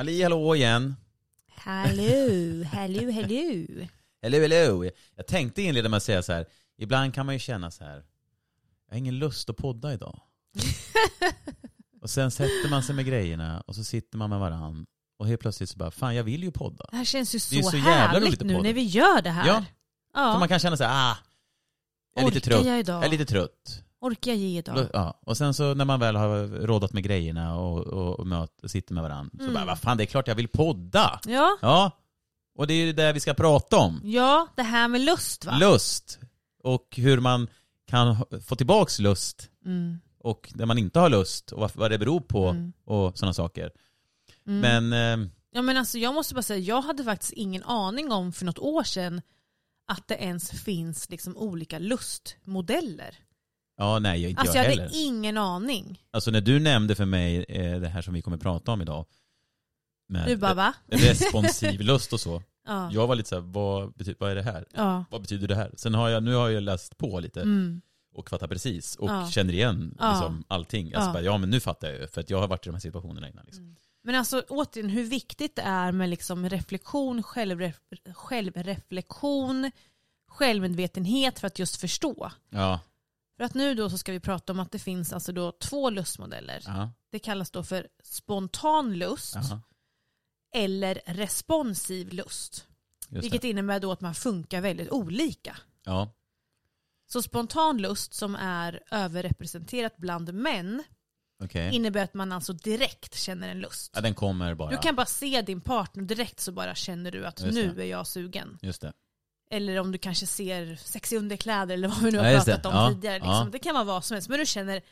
[0.00, 0.96] Halli hallå igen.
[1.48, 3.86] Hallå, hallå, hallå.
[4.22, 4.90] Hello, hello.
[5.16, 6.46] Jag tänkte inleda med att säga så här.
[6.78, 8.04] Ibland kan man ju känna så här.
[8.86, 10.20] Jag har ingen lust att podda idag.
[12.02, 14.86] och sen sätter man sig med grejerna och så sitter man med varann.
[15.18, 16.86] Och helt plötsligt så bara, fan jag vill ju podda.
[16.90, 19.46] Det här känns ju så, Det är så härligt nu när vi gör det här.
[19.46, 19.64] Ja.
[20.14, 20.32] ja.
[20.32, 21.18] Så man kan känna så här, ah.
[22.14, 22.66] Jag är lite trött.
[22.66, 22.96] jag idag?
[22.96, 23.84] Jag är lite trött.
[24.00, 24.88] Orkar jag ge idag?
[24.92, 25.20] Ja.
[25.26, 28.70] Och sen så när man väl har rådat med grejerna och, och, och, möt, och
[28.70, 29.30] sitter med varandra.
[29.38, 29.54] Så Mm.
[29.54, 31.20] bara, vad fan det är klart jag vill podda.
[31.26, 31.58] Ja.
[31.62, 31.90] Ja.
[32.58, 34.00] Och det är ju det vi ska prata om.
[34.04, 35.56] ja, det här med lust va?
[35.60, 36.18] Lust.
[36.62, 37.48] Och hur man
[37.86, 38.16] kan
[38.46, 39.50] få tillbaks lust.
[39.64, 40.00] Mm.
[40.18, 42.72] Och när man inte har lust och vad, vad det beror på Mm.
[42.84, 43.70] och sådana saker.
[44.46, 44.60] Mm.
[44.88, 48.32] Men eh, Ja men alltså jag måste bara säga, jag hade faktiskt ingen aning om
[48.32, 49.22] för något år sedan
[49.86, 53.14] att det ens finns liksom olika lustmodeller.
[53.80, 54.82] Ja, nej inte Alltså jag jag heller.
[54.82, 56.02] hade ingen aning.
[56.10, 59.06] Alltså när du nämnde för mig eh, det här som vi kommer prata om idag.
[60.08, 60.72] Med Du bara va?
[60.88, 62.42] responsiv lust och så.
[62.66, 62.90] Ja.
[62.92, 64.64] Jag var lite såhär, vad, bety- vad är det här?
[64.74, 65.04] ja.
[65.10, 65.70] Vad betyder det här?
[65.76, 67.80] Sen har jag, nu har jag läst på lite Mm.
[68.14, 69.30] och fattar precis och Ja.
[69.30, 70.94] känner igen liksom, allting.
[70.94, 71.12] Alltså Ja.
[71.12, 72.80] bara, ja men nu fattar jag ju för att jag har varit i de här
[72.80, 73.44] situationerna innan.
[73.46, 73.76] Liksom.
[74.04, 77.76] Men alltså återigen hur viktigt det är med liksom reflektion, självref
[78.14, 79.70] självreflektion,
[80.28, 82.30] självmedvetenhet för att just förstå.
[82.50, 82.80] Ja.
[83.40, 85.90] För att nu då så ska vi prata om att det finns alltså då två
[85.90, 86.62] lustmodeller.
[86.66, 86.92] Ja.
[87.10, 89.62] Det kallas då för spontan lust Jaha.
[90.54, 92.66] eller responsiv lust.
[93.08, 93.48] Just Vilket det.
[93.50, 95.56] innebär då att man funkar väldigt olika.
[95.84, 96.12] Ja.
[97.06, 100.82] Så spontan lust som är överrepresenterat bland män
[101.44, 101.74] Okej.
[101.74, 103.90] innebär att man alltså direkt känner en lust.
[103.94, 104.70] Ja, den kommer bara.
[104.70, 107.82] Du kan bara se din partner direkt så bara känner du att Just nu det.
[107.84, 108.58] är jag sugen.
[108.62, 108.92] Just det.
[109.50, 112.72] Eller om du kanske ser sexiga underkläder eller vad vi nu har Ja, pratat om
[112.74, 113.14] Ja, tidigare.
[113.14, 113.30] Liksom.
[113.32, 113.48] ja.
[113.52, 114.28] Det kan vara vad som helst.
[114.28, 114.82] Men du känner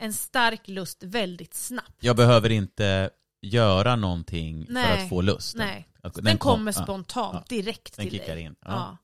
[0.00, 1.96] en stark lust väldigt snabbt.
[2.00, 3.10] Jag behöver inte
[3.42, 5.02] göra någonting för Nej.
[5.02, 5.56] att få lust.
[5.56, 8.44] Nej, Att- den, kom- kommer ja, spontant direkt Den till kickar dig.
[8.44, 8.54] in.
[8.60, 8.96] Ja.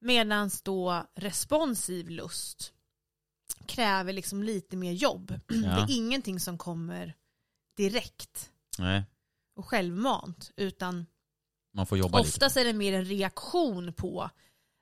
[0.00, 2.72] Medan då responsiv lust
[3.66, 5.34] kräver liksom lite mer jobb.
[5.46, 7.14] Det är ingenting som kommer
[7.76, 9.02] direkt Nej,
[9.56, 10.50] och självmant.
[10.56, 11.06] Utan
[11.74, 14.30] man får jobba oftast är det mer en reaktion på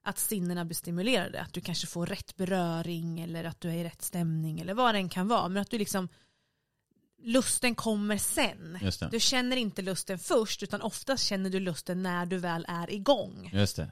[0.04, 1.40] att sinnena blir stimulerade.
[1.40, 4.94] Att du kanske får rätt beröring eller att du är i rätt stämning eller vad
[4.94, 5.48] den kan vara.
[5.48, 6.08] Men att du liksom
[7.22, 8.78] lusten kommer sen.
[8.82, 9.04] lite.
[9.04, 9.10] Det.
[9.10, 13.50] Du känner inte lusten först utan oftast känner du lusten när du väl är igång.
[13.52, 13.90] Just det.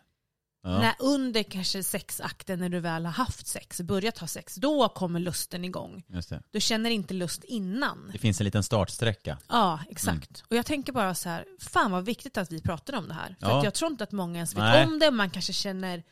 [0.63, 0.79] Ja.
[0.79, 5.21] När under kanske sexakten när du väl har haft sex, börjat ha sex, då kommer
[5.21, 6.03] lusten igång.
[6.51, 8.11] Du känner inte lust innan.
[8.13, 9.39] det finns en liten startsträcka.
[9.49, 10.45] Ja, exakt.
[10.51, 13.37] Och jag tänker bara så här, fan vad viktigt att vi pratar om det här.
[13.41, 13.65] För Ja.
[13.65, 14.87] jag tror inte att många ens vet Nej.
[14.87, 15.11] om det.
[15.11, 16.03] Man kanske känner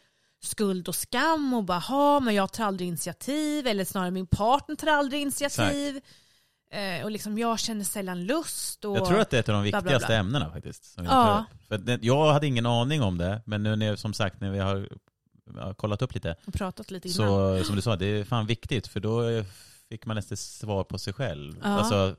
[0.42, 3.66] skuld och skam och bara, ha men jag tar aldrig initiativ.
[3.66, 6.00] Eller snarare min partner tar aldrig initiativ.
[6.70, 8.84] Eh, och liksom jag känner sällan lust.
[8.84, 8.96] Och...
[8.96, 10.16] Jag tror att det är ett av de bla, bla, viktigaste bla.
[10.16, 10.94] ämnena faktiskt.
[10.98, 11.44] Vi Ja.
[11.68, 14.88] För jag hade ingen aning om det, men nu när, som sagt när vi har,
[15.74, 17.58] kollat upp lite, och pratat lite innan.
[17.58, 19.44] så som du sa, det är fan viktigt för då
[19.88, 21.56] fick man nästan svar på sig själv.
[21.62, 21.68] Ja.
[21.68, 22.16] Alltså,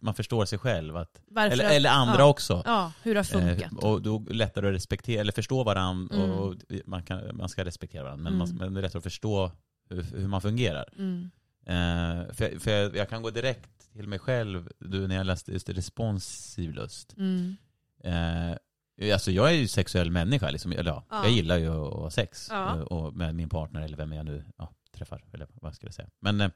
[0.00, 0.96] man förstår sig själv.
[0.96, 2.24] Att, eller, att- eller andra ja.
[2.24, 2.62] också.
[2.66, 3.72] Ja, hur det har funkat.
[3.72, 6.16] Eh, och då är det lättare att respektera, eller förstå varandra.
[6.16, 6.30] Mm.
[6.30, 6.54] Och
[6.84, 8.48] man, kan, man ska respektera varandra, men, Mm.
[8.48, 9.50] man, men det är lättare att förstå
[9.88, 10.84] hur, hur man fungerar.
[10.98, 11.30] Mm.
[11.66, 15.52] Eh, för för jag, jag kan gå direkt till mig själv, du, när jag läste
[15.52, 17.14] just responsiv lust.
[17.16, 17.56] Mm.
[18.04, 21.22] Eh, alltså jag är ju sexuell människa, liksom, eller ja, Ja.
[21.24, 22.76] jag gillar ju att ha sex Ja.
[22.76, 25.24] eh, och med min partner eller vem jag nu ja, träffar.
[25.32, 26.08] Eller vad ska jag säga.
[26.20, 26.50] Men, eh,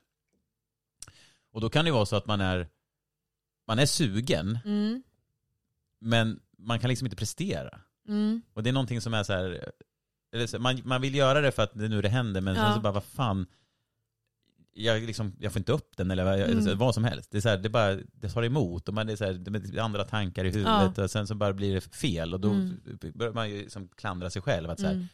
[1.52, 2.68] och då kan det ju vara så att man är,
[3.66, 5.02] man är sugen, Mm.
[5.98, 7.80] men man kan liksom inte prestera.
[8.08, 8.42] Mm.
[8.54, 9.72] Och det är någonting som är så här,
[10.58, 12.74] man, man vill göra det för att det är nu det händer, men sen Ja.
[12.74, 13.46] så bara, vad fan,
[14.72, 16.78] jag, liksom, jag får inte upp den eller vad, Mm.
[16.78, 17.30] vad som helst.
[17.30, 19.32] Det, är så här, det, bara, det tar emot och man det är så här,
[19.32, 22.50] det är andra tankar i huvudet och sen så bara blir det fel och då
[22.50, 22.80] Mm.
[23.14, 24.70] börjar man ju liksom klandra sig själv.
[24.70, 25.06] Att så här, Mm.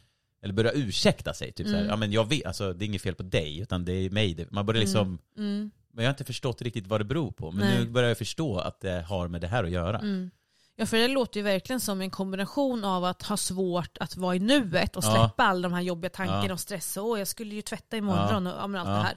[0.43, 1.53] Eller börja ursäkta sig.
[1.53, 1.87] Typ så Mm.
[1.87, 4.35] ja, men jag vet, alltså, det är inget fel på dig utan det är mig.
[4.35, 5.71] Det- Man börjar liksom, Mm.
[5.93, 7.51] men jag har inte förstått riktigt vad det beror på.
[7.51, 7.79] Men Nej.
[7.85, 9.99] nu börjar jag förstå att det har med det här att göra.
[9.99, 10.31] Mm.
[10.79, 14.37] Ja för det låter ju verkligen som en kombination av att ha svårt att vara
[14.37, 15.15] i nuet och Ja.
[15.15, 16.53] släppa alla de här jobbiga tankarna Ja.
[16.53, 16.97] och stress.
[16.97, 18.95] Åh jag skulle ju tvätta imorgon och ja, allt Ja.
[18.95, 19.17] det här.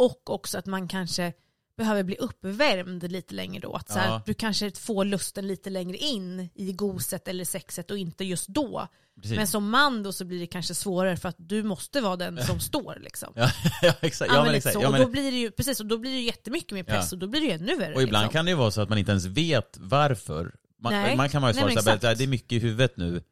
[0.00, 1.32] Och också att man kanske
[1.76, 3.72] behöver bli uppvärmd lite längre då.
[3.72, 4.22] Att så här, Ja.
[4.26, 8.88] Du kanske får lusten lite längre in i goset eller sexet och inte just då.
[9.22, 9.36] Precis.
[9.36, 12.44] Men som man då så blir det kanske svårare för att du måste vara den
[12.46, 13.32] som står liksom.
[13.36, 13.50] Ja,
[13.82, 14.32] ja, exakt.
[14.34, 14.76] Ja, men exakt.
[14.76, 17.18] och då blir det ju, precis, och då blir det ju jättemycket mer press och
[17.18, 17.94] då blir det ju ännu värre.
[17.94, 18.32] och ibland liksom.
[18.32, 20.54] kan det ju vara så att man inte ens vet varför.
[20.82, 22.02] Man, man kan vara ju svara exakt.
[22.02, 23.22] det är mycket i huvudet nu.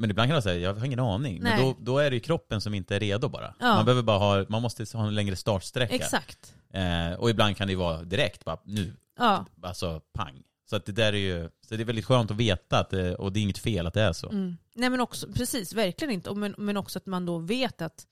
[0.00, 1.42] Men ibland kan man säga, jag har ingen aning.
[1.42, 1.64] Men Nej.
[1.64, 3.54] då, då är det ju kroppen som inte är redo bara.
[3.58, 3.74] Ja.
[3.74, 5.94] Man behöver bara ha, man måste ha en längre startsträcka.
[5.94, 6.54] Exakt.
[6.72, 9.46] Eh, och ibland kan det ju vara direkt, bara nu, Ja.
[9.62, 10.42] alltså pang.
[10.70, 13.14] Så att det där är ju, så det är väldigt skönt att veta att det,
[13.14, 14.28] och det är inget fel att det är så.
[14.28, 14.56] Mm.
[14.74, 16.34] Nej men också, precis, verkligen inte.
[16.34, 18.06] Men, men också att man då vet att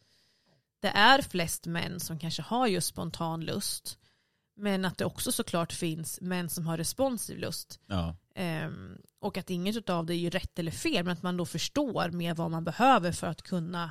[0.82, 3.98] det är flest män som kanske har just spontan lust.
[4.58, 7.80] Men att det också såklart finns män som har responsiv lust.
[7.86, 8.16] Ja.
[8.34, 12.10] Ehm, och att inget av det är rätt eller fel, men att man då förstår
[12.10, 13.90] mer vad man behöver för att kunna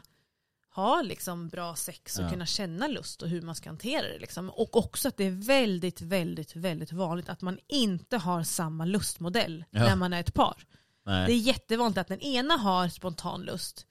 [0.75, 2.30] ha liksom bra sex och Ja.
[2.30, 4.19] kunna känna lust och hur man ska hantera det.
[4.19, 4.50] Liksom.
[4.50, 9.66] Och också att det är väldigt, väldigt, väldigt vanligt att man inte har samma lustmodell
[9.69, 9.80] Ja.
[9.80, 10.66] när man är ett par.
[11.06, 11.28] Nej.
[11.28, 13.86] Det är jättevanligt att den ena har spontan lust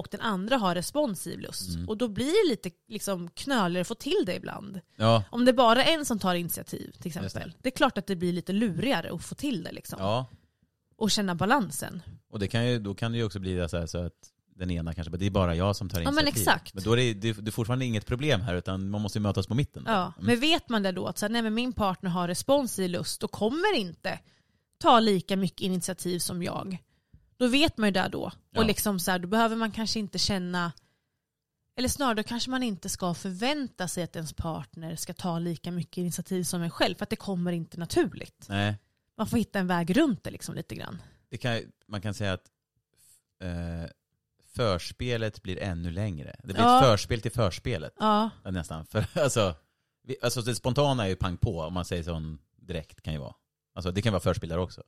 [0.00, 1.74] och den andra har responsiv lust.
[1.74, 1.88] Mm.
[1.88, 4.80] Och då blir det lite liksom knöligare att få till det ibland.
[4.96, 5.24] Ja.
[5.30, 7.50] Om det bara är en som tar initiativ till exempel.
[7.50, 7.62] det.
[7.62, 7.68] Det.
[7.68, 9.98] är klart att det blir lite lurigare att få till det liksom.
[10.00, 10.26] ja.
[10.96, 12.02] Och känna balansen.
[12.30, 14.12] Och det kan ju, då kan det ju också bli så, här, så att
[14.56, 16.42] den ena kanske, det är bara jag som tar Ja, men initiativ.
[16.42, 16.74] exakt.
[16.74, 19.22] Men då är det, det, det är fortfarande inget problem här utan man måste ju
[19.22, 19.82] mötas på mitten.
[19.86, 20.00] Ja.
[20.02, 20.26] Mm.
[20.26, 23.22] Men vet man det då att så här, nej, men min partner har responsiv lust
[23.22, 24.18] och kommer inte
[24.78, 26.78] ta lika mycket initiativ som jag.
[27.40, 28.32] Då vet man ju det då.
[28.50, 28.60] Ja.
[28.60, 30.72] Och liksom så här, då behöver man kanske inte känna
[31.76, 35.70] eller snarare då kanske man inte ska förvänta sig att ens partner ska ta lika
[35.72, 38.46] mycket initiativ som en själv för att det kommer inte naturligt.
[38.48, 38.74] Nej.
[39.16, 41.02] Man får hitta en väg runt det liksom lite grann.
[41.28, 42.50] Det kan, man kan säga att
[43.42, 43.90] eh,
[44.54, 46.36] förspelet blir ännu längre.
[46.38, 46.78] Det blir Ja.
[46.80, 48.86] ett förspel till förspelet Ja, ja, nästan.
[48.86, 49.54] För, alltså,
[50.02, 53.18] vi, alltså det spontana är ju pang på om man säger sån direkt kan ju
[53.18, 53.34] vara.
[53.74, 54.82] Alltså det kan vara förspel där också.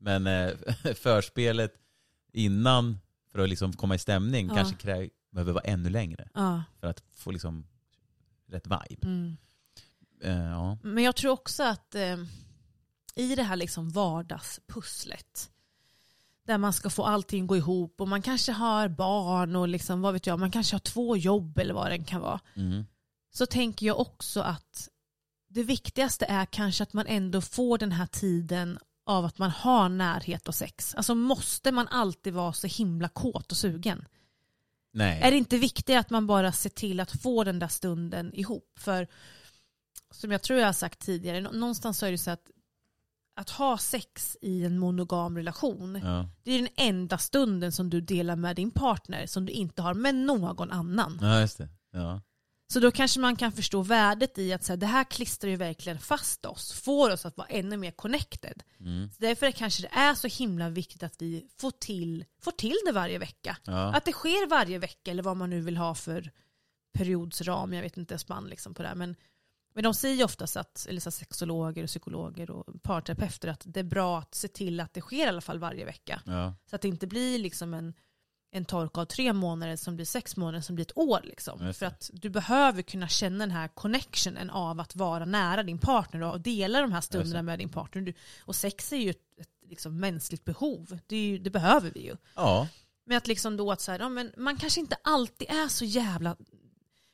[0.00, 0.50] Men eh,
[0.94, 1.74] förspelet
[2.32, 2.98] innan
[3.32, 4.54] för att liksom komma i stämning Ja.
[4.54, 6.62] kanske krä, behöver vara ännu längre ja.
[6.80, 7.66] för att få liksom
[8.46, 9.06] rätt vibe.
[9.06, 9.36] Mm.
[10.22, 10.78] Eh, ja.
[10.82, 12.16] Men jag tror också att eh,
[13.14, 15.50] i det här liksom vardagspusslet
[16.46, 20.12] där man ska få allting gå ihop och man kanske har barn och liksom, vad
[20.12, 22.40] vet jag, man kanske har två jobb eller vad det kan vara.
[22.54, 22.84] Mm.
[23.30, 24.88] Så tänker jag också att
[25.48, 28.78] det viktigaste är kanske att man ändå får den här tiden
[29.08, 30.94] av att man har närhet och sex.
[30.94, 34.04] Alltså måste man alltid vara så himla kåt och sugen?
[34.92, 35.20] Nej.
[35.22, 38.72] Är det inte viktigare att man bara ser till att få den där stunden ihop?
[38.78, 39.08] För
[40.10, 42.50] som jag tror jag har sagt tidigare, nå- någonstans så är det så att
[43.36, 46.28] att ha sex i en monogam relation, Ja.
[46.42, 49.94] det är den enda stunden som du delar med din partner som du inte har
[49.94, 51.18] med någon annan.
[51.20, 51.68] ja, just det.
[51.92, 52.20] Ja.
[52.72, 55.56] Så då kanske man kan förstå värdet i att så här, det här klistrar ju
[55.56, 58.62] verkligen fast oss, får oss att vara ännu mer connected.
[58.80, 59.10] Mm.
[59.10, 62.76] Så därför är kanske det är så himla viktigt att vi får till, får till
[62.86, 63.56] det varje vecka.
[63.64, 63.94] Ja.
[63.94, 66.30] Att det sker varje vecka eller vad man nu vill ha för
[66.92, 68.94] periodsram, jag vet inte spann liksom på det här.
[68.94, 69.16] Men,
[69.74, 73.80] men de säger ju oftast att, eller så sexologer och psykologer och parterapeuter, att det
[73.80, 76.22] är bra att se till att det sker i alla fall varje vecka.
[76.26, 76.54] Ja.
[76.70, 77.94] Så att det inte blir liksom en,
[78.50, 81.20] en tork av tre månader som blir sex månader som blir ett år.
[81.24, 81.74] Liksom.
[81.74, 86.22] För att du behöver kunna känna den här connectionen av att vara nära din partner
[86.22, 88.02] och dela de här stunderna med din partner.
[88.02, 92.00] Du, och sex är ju ett, ett liksom mänskligt behov, det, ju, det behöver vi
[92.00, 92.16] ju.
[92.34, 92.68] ja.
[93.06, 95.84] Men att liksom då att så här, ja, men man kanske inte alltid är så
[95.84, 96.36] jävla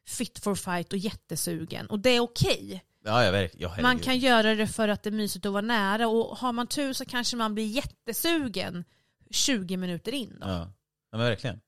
[0.07, 1.87] fit for fight och jättesugen.
[1.87, 2.85] Och det är okej.
[3.05, 3.71] Ja, ja, verkligen.
[3.77, 6.53] Ja, Man kan göra det för att det är mysigt att vara nära och har
[6.53, 8.85] man tur så kanske man blir jättesugen
[9.31, 10.37] 20 minuter in.
[10.41, 10.47] Då.
[10.49, 10.73] Ja.
[11.15, 11.61] Ja, men verkligen.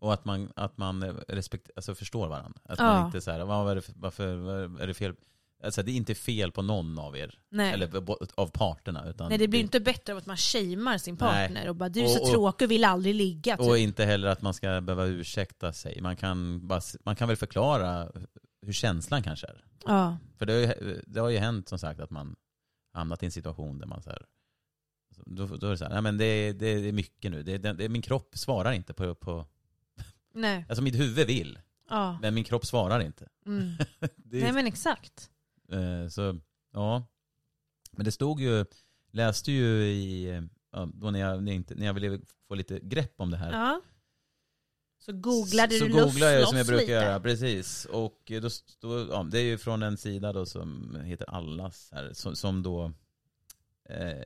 [0.00, 2.60] Och att man, att man eh, respekt, alltså förstår varandra.
[2.64, 2.84] Att Ja.
[2.84, 5.14] man inte så här, vad är det för, varför vad är det fel?
[5.64, 7.38] Alltså, det är inte fel på någon av er.
[7.50, 7.72] Nej.
[7.72, 7.90] Eller
[8.34, 9.08] av parterna.
[9.08, 11.18] Utan Nej det blir inte bättre av att man shamear sin Nej.
[11.48, 13.56] partner och bara du är så Och- och- tråkig och vill aldrig ligga.
[13.56, 13.66] Typ.
[13.66, 16.00] Och inte heller att man ska behöva ursäkta sig.
[16.00, 18.10] Man kan, bara, man kan väl förklara
[18.66, 19.64] hur känslan kanske är.
[19.86, 20.16] Ja.
[20.38, 22.36] För det har, ju, det har ju hänt som sagt att man
[22.94, 24.22] hamnat i en situation där man så här,
[25.26, 27.42] då, då är det så här, nej men det, det, det är mycket nu.
[27.42, 29.46] Det, det, det, min kropp svarar inte på, på,
[30.34, 30.64] Nej.
[30.68, 31.58] alltså mitt huvud vill,
[31.88, 32.18] Ja.
[32.22, 33.28] men min kropp svarar inte.
[33.46, 33.72] Mm.
[34.16, 35.30] Det, Nej men exakt.
[35.72, 36.40] eh, så,
[36.72, 37.06] ja.
[37.92, 38.64] Men det stod ju,
[39.10, 40.42] läste ju i,
[40.94, 43.52] då när jag, när jag, inte, när jag ville få lite grepp om det här.
[43.52, 43.80] Ja.
[44.98, 46.92] Så googlade så du googlar jag loss som jag brukar lite.
[46.92, 47.84] göra, precis.
[47.84, 48.48] Och då,
[48.80, 52.62] då, ja, det är ju från en sida då som heter Allas här, som, som
[52.62, 52.92] då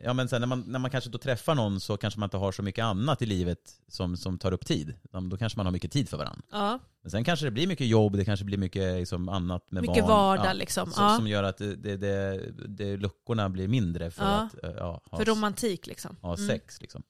[0.01, 2.37] Ja men sen när man, när man kanske då träffar någon så kanske man inte
[2.37, 4.95] har så mycket annat i livet som, som tar upp tid.
[5.31, 6.43] Då kanske man har mycket tid för varandra.
[6.51, 6.79] Ja.
[7.03, 10.07] Men sen kanske det blir mycket jobb, det kanske blir mycket liksom, annat med Mycket
[10.07, 10.39] barn.
[10.39, 10.91] vardag liksom.
[10.93, 11.17] Som, Ja.
[11.17, 14.31] som gör att det, det, det, det, luckorna blir mindre för Ja.
[14.31, 16.17] att eh, ja, ha, För romantik liksom.
[16.23, 16.49] ha Mm.
[16.49, 16.81] sex.
[16.81, 17.03] Liksom.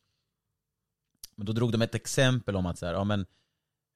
[1.36, 3.26] Men då drog de ett exempel om att så här, ja, men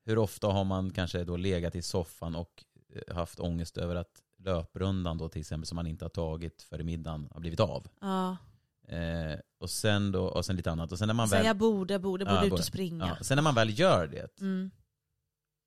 [0.04, 2.64] hur ofta har man kanske då legat i soffan och
[3.08, 6.82] eh, haft ångest över att löprundan då till exempel som man inte har tagit före
[6.84, 7.86] middagen har blivit av.
[8.00, 8.36] Ja.
[8.88, 10.92] Eh, och sen då, och sen lite annat.
[10.92, 13.16] Och sen när man Så väl, jag borde, borde, borde Ja, ut och springa.
[13.18, 14.70] ja, sen när man väl gör det Mm.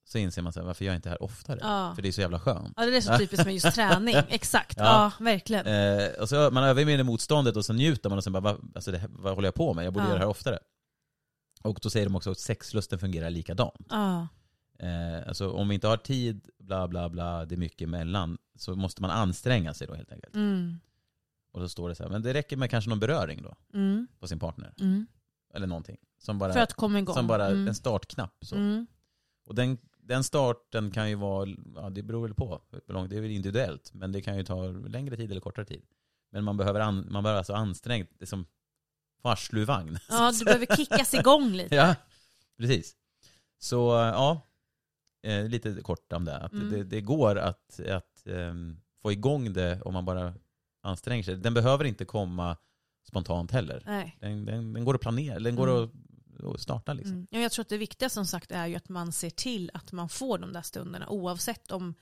[0.10, 1.60] så inser man så här, varför jag inte det här oftare?
[1.62, 1.92] Ja.
[1.96, 2.74] För det är så jävla skönt.
[2.78, 4.16] ja, det är så typiskt med just träning.
[4.30, 4.78] Exakt.
[4.78, 5.68] Ja, verkligen.
[5.68, 8.92] Eh, och så man övervinner motståndet och så njuter man och sen bara, vad, alltså
[8.92, 9.86] det, vad håller jag på med?
[9.86, 10.60] Jag borde göra det här oftare.
[11.63, 13.88] Och då säger de också att sexlusten fungerar likadant.
[13.90, 14.28] Ja.
[14.80, 18.75] Eh, alltså om vi inte har tid, bla bla bla, det är mycket emellan, så
[18.75, 20.36] måste man anstränga sig då helt enkelt.
[20.36, 20.80] Mm.
[21.51, 24.08] Och då står det så här, men det räcker med kanske någon beröring då Mm.
[24.20, 24.74] på sin partner.
[24.79, 25.08] Mm.
[25.53, 25.98] Eller någonting.
[26.20, 27.15] Som bara, För att komma igång.
[27.15, 27.67] som bara mm.
[27.67, 28.38] en startknapp.
[28.46, 28.55] Så.
[28.55, 28.88] Mm.
[29.46, 33.17] Och den, den starten kan ju vara, ja det beror väl på, hur långt, det
[33.17, 35.84] är väl individuellt, men det kan ju ta längre tid eller kortare tid.
[36.31, 38.46] Men man behöver, an, man behöver alltså ansträngt, det är som
[39.22, 39.98] farsluvagn.
[40.10, 41.75] Ja, du behöver kickas igång lite.
[41.75, 41.96] Ja,
[42.58, 42.96] precis.
[43.60, 44.41] Så ja,
[45.24, 46.38] eh, lite kort om det.
[46.38, 46.70] Att Mm.
[46.72, 50.34] det, det går att, att ehm, få igång det om man bara
[50.82, 51.36] anstränger sig.
[51.38, 52.58] Den behöver inte komma
[53.08, 53.84] spontant heller.
[53.86, 54.18] Nej.
[54.20, 55.84] Den, den, den går att planera, den går Mm.
[55.84, 57.14] att, starta liksom.
[57.14, 57.28] Mm.
[57.32, 59.92] Ja, jag tror att det viktiga som sagt är ju att man ser till att
[59.92, 61.94] man får de där stunderna oavsett om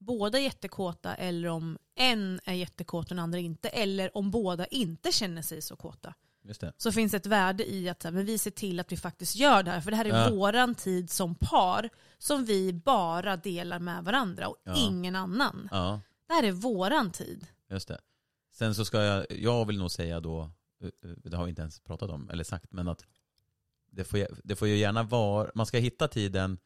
[0.00, 4.66] båda är jättekåta eller om en är jättekåt och den andra inte eller om båda
[4.66, 6.14] inte känner sig så kåta.
[6.44, 6.72] Just det.
[6.76, 9.70] Så finns ett värde i att men vi ser till att vi faktiskt gör det
[9.70, 10.30] här för det här är Ja.
[10.30, 11.88] våran tid som par
[12.18, 14.74] som vi bara delar med varandra och Ja.
[14.76, 15.68] ingen annan.
[15.72, 17.46] Ja, Det här är våran tid.
[17.70, 17.98] just det.
[18.52, 20.40] Sen så ska jag, jag vill nog säga då,
[20.82, 23.04] eh, eh, det har vi inte ens pratat om eller sagt, men att
[23.90, 26.58] det får, det får ju gärna vara, man ska hitta tiden,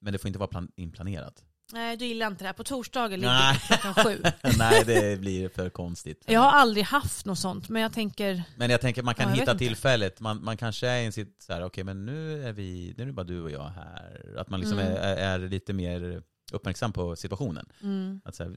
[0.00, 1.44] men det får inte vara plan, inplanerat.
[1.72, 2.52] Nej, du gillar inte det här.
[2.54, 3.60] På torsdagar ligger Nej.
[3.68, 4.22] det klockan sju.
[4.58, 6.24] Nej, det blir för konstigt.
[6.26, 9.34] Jag har aldrig haft något sånt men jag tänker Men jag tänker man kan Ja,
[9.34, 12.52] hitta tillfället, man, man kanske är i en sitt så här, okej men nu är
[12.52, 14.34] vi, nu är det bara du och jag här.
[14.38, 14.92] Att man liksom Mm.
[14.92, 17.72] är, är lite mer uppmärksam på situationen.
[17.82, 18.56] mm, Att så här,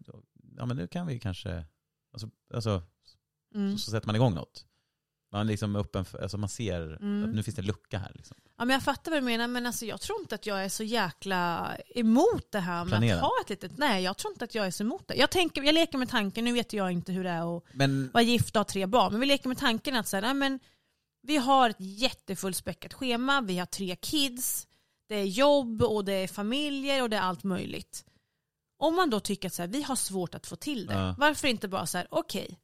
[0.58, 1.66] ja men nu kan vi kanske,
[2.14, 2.82] alltså, alltså
[3.56, 3.78] mm.
[3.78, 4.66] så, så sätter man igång något.
[5.32, 7.24] Man liksom är öppen för, alltså man ser Mm.
[7.24, 8.38] att nu finns det en lucka här liksom.
[8.58, 10.70] Ja, men jag fattar vad du menar, men alltså, jag tror inte att jag är
[10.70, 13.16] så jäkla emot det här med Planera.
[13.16, 13.78] att ha ett litet...
[13.78, 15.16] Nej, jag tror inte att jag är så emot det.
[15.16, 18.12] Jag, tänker, jag leker med tanken, nu vet jag inte hur det är att Men
[18.14, 20.34] vara gift och ha tre barn, men vi leker med tanken att så här, nej,
[20.34, 20.60] men,
[21.22, 24.68] vi har ett jättefullspäckat schema, vi har tre kids,
[25.08, 28.06] det är jobb och det är familjer och det är allt möjligt.
[28.84, 31.16] Om man då tycker att så här, vi har svårt att få till det, Ja.
[31.18, 32.60] varför inte bara så här, okej,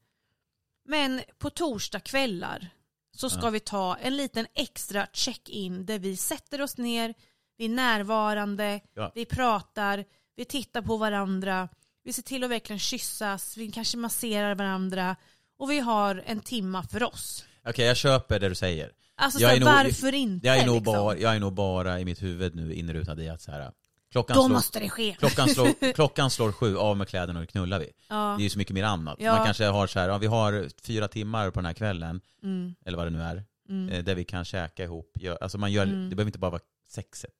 [0.85, 2.69] men på torsdagskvällar
[3.15, 3.49] så ska Ja.
[3.49, 7.13] vi ta en liten extra check-in där vi sätter oss ner,
[7.57, 9.11] vi är närvarande, Ja.
[9.15, 11.69] vi pratar, vi tittar på varandra,
[12.03, 15.15] vi ser till att verkligen kyssas, vi kanske masserar varandra
[15.57, 17.45] och vi har en timma för oss.
[17.65, 18.91] okej jag köper det du säger.
[19.15, 20.47] Alltså Jag så är här, nog- varför inte?
[20.47, 20.93] Jag är, nog liksom?
[20.93, 23.71] bara, jag är nog bara i mitt huvud nu inrutad i att så här,
[24.11, 25.15] klockan, Då slår, måste det ske.
[25.19, 27.91] klockan, slår, klockan slår sju, av med kläderna och knullar vi.
[28.07, 28.15] Ja.
[28.37, 29.15] Det är ju så mycket mer annat.
[29.19, 29.35] Ja.
[29.35, 32.75] Man kanske har så här, ja, vi har fyra timmar på den här kvällen, Mm,
[32.85, 33.89] eller vad det nu är, mm.
[33.89, 35.17] eh, där vi kan käka ihop.
[35.41, 36.09] Alltså man gör, Mm.
[36.09, 37.33] det behöver inte bara vara sexet.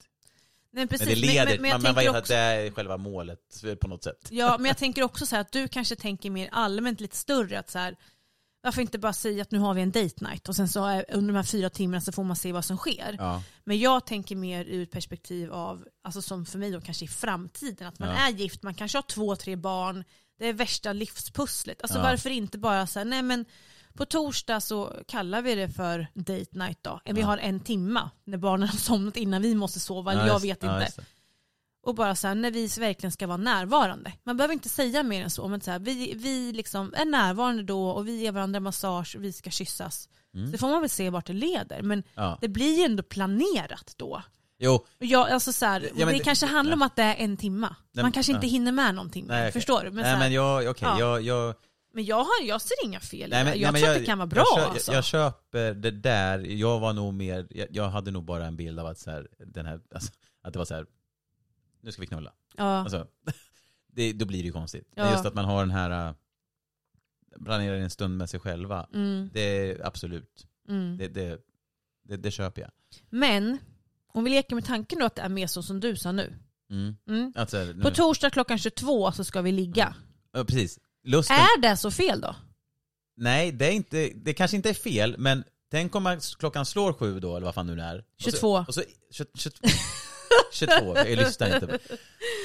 [0.71, 1.07] Nej, precis.
[1.07, 4.03] Men det leder, men, men jag man, vet att det är själva målet på något
[4.03, 4.27] sätt.
[4.31, 7.59] ja, men jag tänker också så här att du kanske tänker mer allmänt lite större.
[7.59, 7.95] Att så här,
[8.61, 11.27] varför inte bara säga att nu har vi en date night och sen så under
[11.33, 13.15] de här fyra timmarna så får man se vad som sker.
[13.19, 13.43] Ja.
[13.63, 17.07] Men jag tänker mer ur ett perspektiv av, alltså som för mig då kanske i
[17.07, 18.15] framtiden, att man Ja.
[18.15, 20.03] är gift, man kanske har två, tre barn,
[20.39, 21.81] Det är värsta livspusslet.
[21.81, 22.03] Alltså Ja.
[22.03, 23.45] varför inte bara här, nej men
[23.93, 26.99] på torsdag så kallar vi det för date night då.
[27.05, 30.39] Vi har en timma när barnen har somnat innan vi måste sova, eller Ja, jag
[30.39, 30.91] vet inte.
[31.89, 34.11] Och bara så här, när vi verkligen ska vara närvarande.
[34.23, 37.63] Man behöver inte säga mer än så, men så här, vi, vi liksom är närvarande
[37.63, 40.09] då och vi ger varandra massage och vi ska kyssas.
[40.33, 40.51] Mm.
[40.51, 41.81] Så får man väl se vart det leder.
[41.81, 42.37] Men Ja.
[42.41, 44.23] det blir ju ändå planerat då.
[44.59, 47.37] Jo, Jag, alltså så här, Ja, det, det- kanske handlar om att det är en
[47.37, 47.75] timma.
[47.91, 48.35] Nej, Man kanske ja.
[48.35, 49.51] inte hinner med någonting nej, okej.
[49.51, 49.91] förstår du?
[49.91, 50.99] Men, nej, här, men jag, okej, ja.
[50.99, 51.55] jag, jag,
[51.93, 54.05] men jag, har, jag ser inga fel nej, men, Jag nej, tror men att det
[54.05, 54.91] kan vara bra jag, kö- alltså.
[54.91, 58.55] jag, jag köper det där, jag var nog mer, jag, jag hade nog bara en
[58.55, 60.11] bild av att så här, den här, alltså,
[60.43, 60.85] att det var så här,
[61.81, 62.33] nu ska vi knulla.
[62.57, 62.63] ja.
[62.63, 63.07] Alltså,
[63.87, 64.87] det, då blir det ju konstigt.
[64.95, 65.03] Ja.
[65.03, 66.13] Men just att man har den här, äh,
[67.43, 70.97] planerar en stund med sig själva, mm, det är absolut, mm.
[70.97, 71.39] det, det,
[72.03, 72.71] det, det köper jag.
[73.09, 73.57] Men,
[74.13, 76.35] om vi leker med tanken då att det är mer så som du sa nu.
[76.69, 76.95] Mm.
[77.07, 77.33] Mm.
[77.35, 79.95] Alltså, nu, På torsdag klockan 22 så ska vi ligga.
[80.31, 80.79] ja, precis.
[81.03, 82.35] Lusten, Är det så fel då?
[83.17, 87.19] nej det är inte, det kanske inte är fel, men tänk om klockan slår sju
[87.19, 87.97] då, eller vad fan nu det är.
[87.97, 88.39] Och 22.
[88.39, 88.83] Så, och så,
[89.33, 89.67] 22,
[90.51, 91.79] 22, jag lyssnar inte.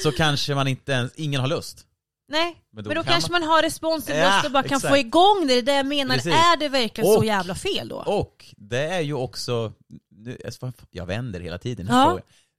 [0.03, 1.87] Så kanske man inte ens, ingen har lust.
[2.29, 4.93] Nej, Men men då då, kan kanske man, har responsiv Ja, och bara kan exakt.
[4.93, 5.55] få igång det.
[5.55, 6.15] Det är det jag menar.
[6.15, 6.33] Precis.
[6.33, 7.97] Är det verkligen så Och- jävla fel då?
[7.97, 9.73] Och det är ju också,
[10.11, 10.39] nu,
[10.91, 11.87] jag vänder hela tiden.
[11.91, 12.19] Ja.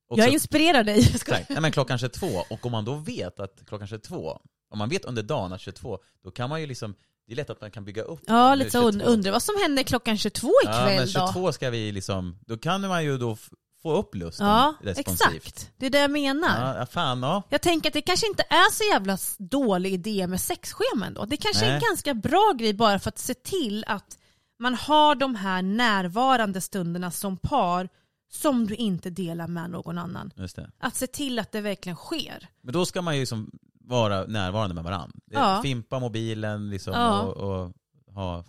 [0.10, 1.16] Också, jag inspirerar dig.
[1.50, 4.40] Nej, men klockan 22, och om man då vet att klockan 22,
[4.72, 6.96] om man vet under dagen att 22, då kan man ju liksom,
[7.28, 8.88] det är lätt att man kan bygga upp Ja, lite så 22.
[8.90, 11.28] und- undrar vad som händer klockan 22 Ja, ikväll men då?
[11.34, 13.38] 22 ska vi liksom, då kan man ju då
[13.86, 15.36] få upp lusten Ja, responsivt.
[15.36, 15.72] exakt.
[15.78, 16.78] Det är det jag menar.
[16.80, 17.44] Ja, fan ja.
[17.50, 21.26] Jag tänker att det kanske inte är så jävla dålig idé med sexscheman då.
[21.26, 21.84] Det kanske är en Nej.
[21.90, 24.18] ganska bra grej bara för att se till att
[24.60, 27.90] man har de här närvarande stunderna som par
[28.32, 30.32] som du inte delar med någon annan.
[30.36, 30.72] Just det.
[30.80, 32.48] Att se till att det verkligen sker.
[32.62, 35.18] Men då ska man ju liksom vara närvarande med varandra.
[35.26, 35.60] Ja.
[35.64, 37.22] Fimpa mobilen liksom Ja.
[37.22, 37.74] och, och
[38.16, 38.44] ha,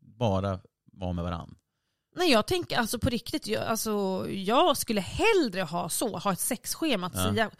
[0.00, 0.58] bara
[0.92, 1.54] vara med varandra.
[2.18, 6.40] Nej, jag tänker alltså på riktigt, jag, alltså, jag skulle hellre ha så, ha ett
[6.40, 7.30] sexschema att Ja.
[7.32, 7.50] säga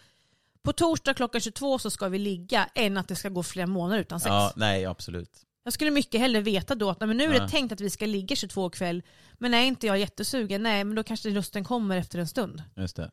[0.62, 4.00] på torsdag klockan 22 så ska vi ligga än att det ska gå flera månader
[4.00, 4.28] utan sex.
[4.30, 5.30] Ja, nej absolut.
[5.64, 7.40] Jag skulle mycket hellre veta då att nej, men nu är Ja.
[7.42, 9.02] det tänkt att vi ska ligga 22 kväll
[9.38, 12.62] men är inte jag jättesugen, nej men då kanske lusten kommer efter en stund.
[12.76, 13.10] Just det.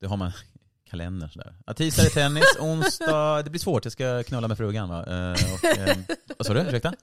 [0.00, 0.28] Det har man
[0.86, 1.54] i kalendern sådär.
[1.66, 4.98] Ja, tisdag är tennis, onsdag, det blir svårt, jag ska knulla med frugan va?
[5.06, 5.96] Eh, och, eh,
[6.38, 6.94] vad sa du, ursäkta?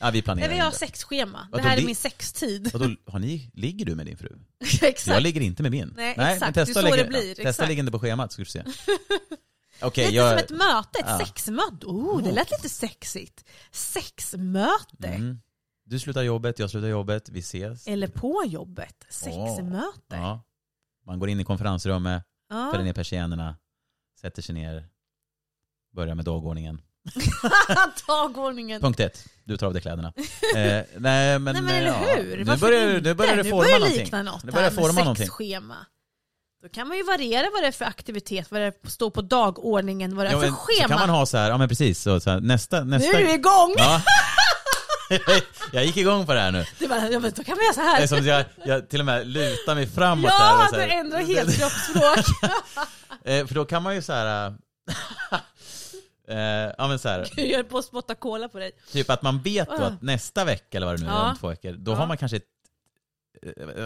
[0.00, 0.78] Ja, vi planerar Nej, vi har inte.
[0.78, 2.74] sexschema, Vadå, det här är li- min sextid.
[2.74, 4.38] Och då, har ni, ligger du med din fru?
[4.82, 5.06] exakt.
[5.06, 5.92] Jag ligger inte med min.
[5.96, 6.54] Nej, men exakt.
[6.54, 7.84] Det är testa så lägga, det blir, Testa exakt.
[7.86, 8.64] det på schemat så ska du se.
[9.82, 10.30] Okej, lite jag...
[10.30, 11.18] som ett möte, ett Ja.
[11.18, 11.86] sexmöte.
[11.86, 13.44] Oh, det lät lite sexigt.
[13.72, 15.08] Sexmöte.
[15.08, 15.40] Mm.
[15.84, 17.86] Du slutar jobbet, jag slutar jobbet, vi ses.
[17.88, 19.04] Eller på jobbet.
[19.08, 19.92] Sexmöte.
[20.16, 20.44] Ja.
[21.06, 22.68] Man går in i konferensrummet, Ja.
[22.72, 23.56] fäller ner persiennerna,
[24.20, 24.88] sätter sig ner,
[25.92, 26.80] börjar med dagordningen.
[28.06, 28.80] Dagordningen.
[28.80, 30.12] Punkt ett, du tar av dig kläderna.
[30.16, 30.22] Eh,
[30.56, 31.94] nej men, Nej men eh, eller ja.
[32.16, 32.36] hur?
[32.36, 34.00] Nu Varför börjar, nu börjar det Nu forma börjar någonting.
[34.04, 35.26] likna något Nu börjar det här med forma någonting.
[35.26, 35.76] sexschema.
[36.62, 40.16] Då kan man ju variera vad det är för aktivitet, vad det står på dagordningen,
[40.16, 40.88] vad det är Ja, för men, så schema.
[40.88, 43.12] kan man ha så här, ja men precis, så, så här, nästa, nästa...
[43.12, 43.74] Nu är du igång!
[43.76, 44.02] Ja.
[45.72, 46.64] jag gick igång på det här nu.
[46.78, 48.06] Det var, ja, men då kan man göra så Det är här.
[48.06, 50.50] som att jag, jag till och med lutar mig framåt här.
[50.50, 50.88] Ja, och så du här.
[51.00, 52.26] ändrar helt kroppsspråk.
[53.24, 54.54] Eh, För då kan man ju så här...
[56.28, 56.36] eh,
[56.78, 58.72] ja men så här, Jag höll på att spotta cola på dig.
[58.92, 59.86] typ att man vet då Ah.
[59.86, 61.30] att nästa vecka eller vad det nu är, Ja.
[61.30, 61.96] om två veckor, då Ja.
[61.96, 62.44] har man kanske ett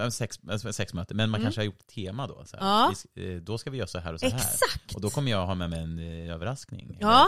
[0.02, 1.46] eh, sex, eh, sexmöte, men man Mm.
[1.46, 2.44] kanske har gjort tema då.
[2.44, 2.56] Så.
[2.60, 2.92] Ja.
[3.14, 4.36] Vi eh, Då ska vi göra så här och så här.
[4.36, 4.94] Exakt.
[4.94, 5.98] Och då kommer jag ha med mig en
[6.28, 6.96] eh, överraskning.
[7.00, 7.26] Ja.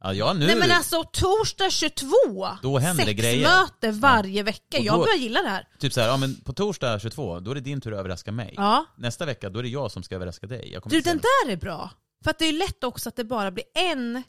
[0.00, 0.46] Ja, ja nu.
[0.46, 3.46] Nej men alltså torsdag 22, Då händer det grejer.
[3.48, 4.78] sexmöte varje vecka.
[4.78, 5.68] Och Jag då- börjar gilla det här.
[5.78, 8.32] Typ så här, ja men på torsdag 22, då är det din tur att överraska
[8.32, 8.54] mig.
[8.56, 8.84] Ja.
[8.96, 10.78] Nästa vecka, då är det jag som ska överraska dig.
[10.84, 11.90] Du den där är bra.
[12.24, 14.22] För att det är ju lätt också att det bara blir en,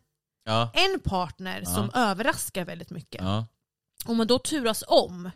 [0.45, 0.71] Ja.
[0.73, 1.71] en partner Ja.
[1.75, 3.21] som överraskar väldigt mycket.
[3.21, 3.47] Ja.
[4.05, 5.31] Om man då turas om,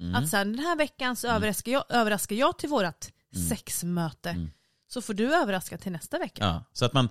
[0.00, 0.14] Mm.
[0.14, 1.36] att så här, den här veckan så Mm.
[1.36, 3.48] överraskar, jag, överraskar jag till vårt Mm.
[3.48, 4.30] sexmöte.
[4.30, 4.50] Mm.
[4.88, 6.64] Så får du överraska till nästa vecka.
[6.72, 7.08] Så att man...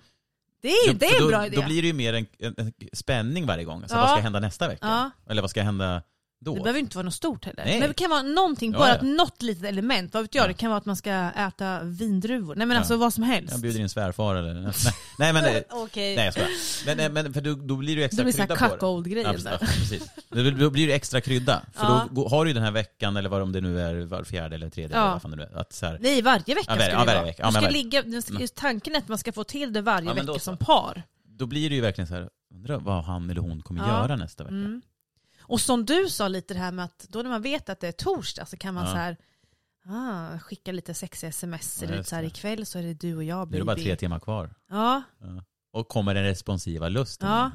[0.62, 1.56] Det är det är en då, bra idé.
[1.56, 3.82] Då blir det ju mer en, en, en spänning varje gång.
[3.82, 3.96] Alltså.
[3.98, 5.12] Vad ska hända nästa vecka?
[5.30, 6.04] Eller vad ska hända
[6.42, 6.56] då?
[6.56, 7.66] Det behöver inte vara något stort heller.
[7.66, 7.80] Nej.
[7.80, 8.96] Men det kan vara någonting, Ja, bara ja.
[8.96, 10.14] att något litet element.
[10.14, 10.48] Vad vet jag, Ja.
[10.48, 12.56] det kan vara att man ska äta vindruvor.
[12.56, 12.80] Nej men Ja.
[12.80, 13.52] alltså vad som helst.
[13.52, 14.54] Jag bjuder in svärfar eller...
[14.64, 14.74] Nej,
[15.20, 15.44] nej men...
[15.44, 16.16] det- Okej.
[16.16, 16.96] Nej jag skojar.
[16.96, 18.70] Men, men för då, då blir det ju det extra blir såhär krydda på det.
[18.72, 19.44] Ja, cuckold-grejen precis.
[19.44, 19.52] där.
[19.62, 20.10] Ja, precis.
[20.30, 21.62] Då då blir det extra krydda.
[21.74, 22.08] För Ja.
[22.12, 24.56] då har du ju den här veckan, eller vad om det nu är, var fjärde
[24.56, 25.02] eller tredje, Ja.
[25.04, 25.58] eller vad fan det nu är.
[25.58, 27.26] Att så här, Nej, varje vecka Ja, varje- ska ja, det vara.
[27.26, 27.44] vecka.
[27.44, 28.48] Ja, ska varje- ligga, ska, Mm.
[28.56, 30.40] tanken är att man ska få till det varje Ja, då vecka så.
[30.40, 31.04] som par.
[31.38, 33.88] då blir det ju verkligen så här, undrar vad han eller hon kommer Ja.
[34.02, 34.82] göra nästa vecka.
[35.50, 37.88] Och som du sa lite det här med att då när man vet att det
[37.88, 38.92] är torsdag så kan man Ja.
[38.92, 39.18] så här
[39.86, 41.84] ah, skicka lite sexiga sms.
[41.90, 43.58] Ja, så här, ikväll så är det du och jag Nu är baby.
[43.60, 44.56] det bara tre timmar kvar.
[44.70, 45.44] Ja, Ja.
[45.72, 47.30] Och kommer den responsiva lusten.
[47.30, 47.52] Ja.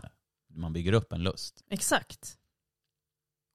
[0.54, 1.64] Man bygger upp en lust.
[1.70, 2.36] Exakt.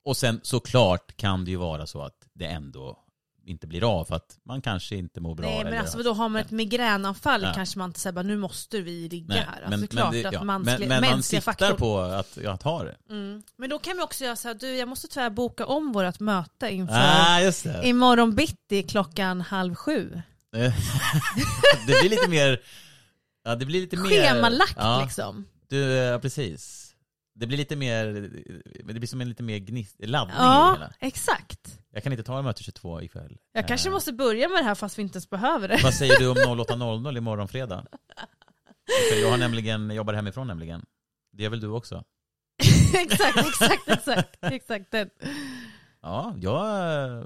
[0.05, 3.03] Och sen såklart kan det ju vara så att det ändå
[3.49, 5.49] inte blir av för att man kanske inte mår bra.
[5.49, 7.51] Nej men alltså då har man ett migränanfall Ja.
[7.55, 9.53] kanske man inte säger nu måste vi ligga Nej, här.
[9.55, 12.45] Alltså men, är klart men, det- att ja, mänskliga, men, men man siktar på att,
[12.45, 12.95] att ha det.
[13.09, 13.43] Mm.
[13.57, 16.19] Men då kan vi också göra så här, du jag måste tyvärr boka om vårt
[16.19, 17.87] möte inför Ah, just det.
[17.87, 20.21] imorgon bitti klockan halv sju.
[21.87, 22.61] det blir lite mer...
[23.43, 24.09] Ja, det blir lite mer...
[24.09, 25.45] Schemalagt ja, liksom.
[25.67, 26.88] Du, ja, precis.
[27.39, 28.05] Det blir lite mer,
[28.85, 30.93] det blir som en lite mer gnist, laddning i det Ja, hela.
[30.99, 31.79] exakt.
[31.93, 33.37] Jag kan inte ta möte 22 ikväll.
[33.53, 35.79] Jag kanske Eh, måste börja med det här fast vi inte ens behöver det.
[35.83, 37.85] Vad säger du om 08.00 imorgon fredag?
[39.11, 40.85] För jag har nämligen, jobbar hemifrån nämligen.
[41.33, 42.03] Det gör väl du också?
[42.93, 44.37] exakt, exakt, exakt.
[44.41, 45.09] exakt den.
[46.01, 47.23] Ja, jag...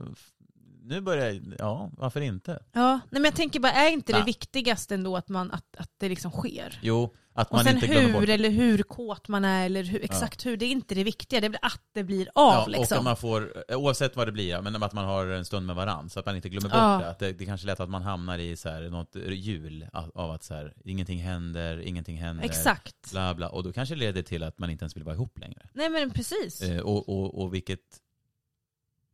[0.85, 2.51] Nu börjar jag, ja, varför inte?
[2.71, 4.25] Ja, nej men jag tänker bara, är inte det Nej.
[4.25, 6.79] viktigaste ändå att, man, att, att det liksom sker?
[6.81, 9.83] Jo, att Och man sen inte glömmer bort hur eller hur kåt man är eller
[9.83, 11.41] hur, exakt hur, det är inte det viktiga.
[11.41, 12.83] Det är att det blir av Ja, liksom.
[12.95, 15.65] och att man får, oavsett vad det blir, ja, men att man har en stund
[15.65, 16.99] med varandra så att man inte glömmer bort Ja.
[16.99, 17.09] det.
[17.09, 17.33] Att det.
[17.33, 20.31] Det är kanske är lätt att man hamnar i så här, något hjul av av
[20.31, 23.11] att så här, ingenting händer, ingenting händer, Exakt.
[23.11, 23.49] bla bla.
[23.49, 25.69] Och då kanske det leder till att man inte ens vill vara ihop längre.
[25.73, 26.61] Nej men precis.
[26.61, 27.79] Eh, och, och, och vilket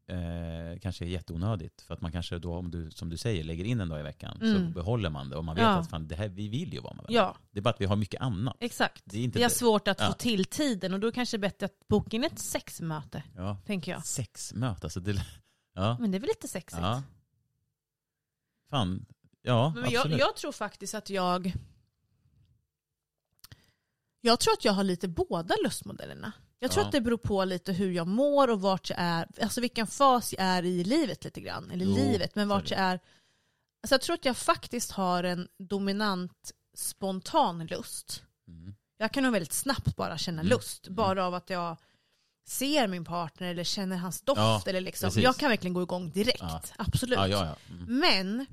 [0.10, 1.82] eh, kanske är jätteonödigt.
[1.82, 4.04] För att man kanske då, om du, som du säger, lägger in en dag i
[4.04, 4.72] veckan så Mm.
[4.74, 5.36] behåller man det.
[5.36, 5.70] Och man vet Ja.
[5.70, 7.14] att fan, det här, vi vill ju vara med varandra.
[7.22, 8.58] Ja, Det är bara att vi har mycket annat.
[8.60, 9.02] exakt.
[9.06, 9.56] Det är inte Vi har det.
[9.56, 10.08] svårt att Ja.
[10.08, 13.58] få till tiden och då kanske det är bättre att boka in ett sexmöte, Ja.
[13.66, 14.06] tänker jag.
[14.06, 15.26] Sexmöte, alltså det...
[15.74, 15.98] Ja.
[16.00, 16.82] Men det är väl lite sexigt?
[16.82, 17.04] ja.
[18.70, 19.06] Fan,
[19.42, 20.20] ja Men jag, absolut.
[20.20, 21.54] jag tror faktiskt att jag...
[24.22, 26.32] Jag tror att jag har lite båda lustmodellerna.
[26.60, 26.88] Jag tror Ja.
[26.88, 30.34] att det beror på lite hur jag mår och vart jag är, alltså vilken fas
[30.34, 31.72] jag är i livet lite grann.
[31.72, 32.94] Eller Jo, livet, men vart jag är.
[33.84, 38.24] Alltså jag tror att jag faktiskt har en dominant spontan lust.
[38.48, 38.74] Mm.
[38.98, 40.50] Jag kan nog väldigt snabbt bara känna Mm.
[40.50, 41.78] lust, bara av att jag
[42.48, 44.38] ser min partner eller känner hans doft.
[44.40, 45.08] Ja, eller liksom.
[45.08, 45.24] precis.
[45.24, 46.62] Jag kan verkligen gå igång direkt, Ja.
[46.78, 47.20] absolut.
[47.30, 47.56] Ja.
[47.70, 48.00] Mm.
[48.00, 48.46] Men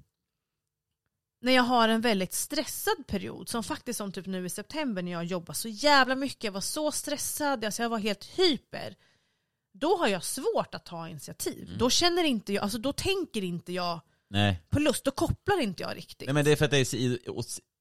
[1.46, 5.12] när jag har en väldigt stressad period, som faktiskt som typ nu i september när
[5.12, 8.94] jag jobbar så jävla mycket, jag var så stressad, alltså jag var helt hyper.
[9.74, 11.64] Då har jag svårt att ta initiativ.
[11.66, 11.78] Mm.
[11.78, 14.62] Då känner inte jag, alltså då tänker inte jag Nej.
[14.70, 16.26] på lust, då kopplar inte jag riktigt.
[16.28, 17.18] Nej, men det är för att det är si-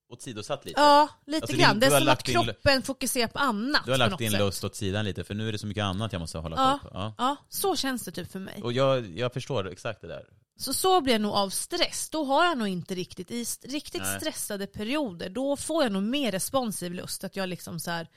[0.09, 0.81] åsidosatt lite.
[0.81, 1.79] Ja, lite Alltså, grann.
[1.79, 4.39] Det är som att lagt in- kroppen fokuserar på annat Du har lagt din sätt.
[4.39, 6.79] lust åt sidan lite, för nu är det så mycket annat jag måste hålla Ja.
[6.81, 6.97] koll på.
[6.97, 7.13] Ja.
[7.17, 8.61] Ja, så känns det typ för mig.
[8.63, 10.23] Och jag, jag förstår exakt det där.
[10.57, 12.09] Så så blir jag nog av stress.
[12.09, 14.19] Då har jag nog inte riktigt, i riktigt Nej.
[14.19, 17.23] stressade perioder, då får jag nog mer responsiv lust.
[17.23, 18.07] Att jag liksom så här,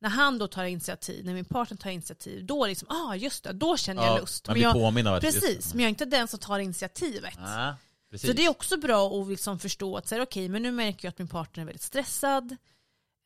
[0.00, 3.52] när han då tar initiativ, när min partner tar initiativ, då liksom, ah just det,
[3.52, 4.46] då känner jag lust.
[4.46, 5.20] man blir jag, av att...
[5.20, 7.34] precis, men jag är inte den som tar initiativet.
[7.38, 7.76] Ja.
[8.18, 11.18] Så det är också bra att liksom förstå att okej, men nu märker jag att
[11.18, 12.56] min partner är väldigt stressad.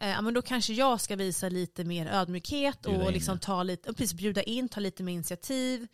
[0.00, 3.12] Eh, ja, men då kanske jag ska visa lite mer ödmjukhet Bjuda och in.
[3.12, 5.86] liksom ta lite, precis, bjuda in, ta lite mer initiativ,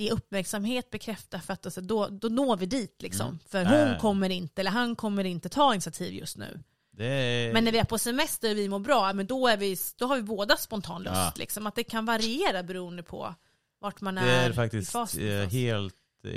[0.00, 3.26] ge uppmärksamhet, bekräfta för att alltså, då, då når vi dit liksom.
[3.26, 3.38] Mm.
[3.48, 6.62] För hon kommer inte, eller han kommer inte ta initiativ just nu.
[6.98, 7.52] Är...
[7.52, 10.06] Men när vi är på semester och vi mår bra, men då, är vi, då
[10.06, 11.16] har vi båda spontan lust.
[11.16, 11.32] Ja.
[11.36, 11.66] Liksom.
[11.66, 13.34] Att det kan variera beroende på
[13.80, 15.52] vart man är, Det är i faktiskt fasen eh, någonstans.
[15.52, 15.94] helt,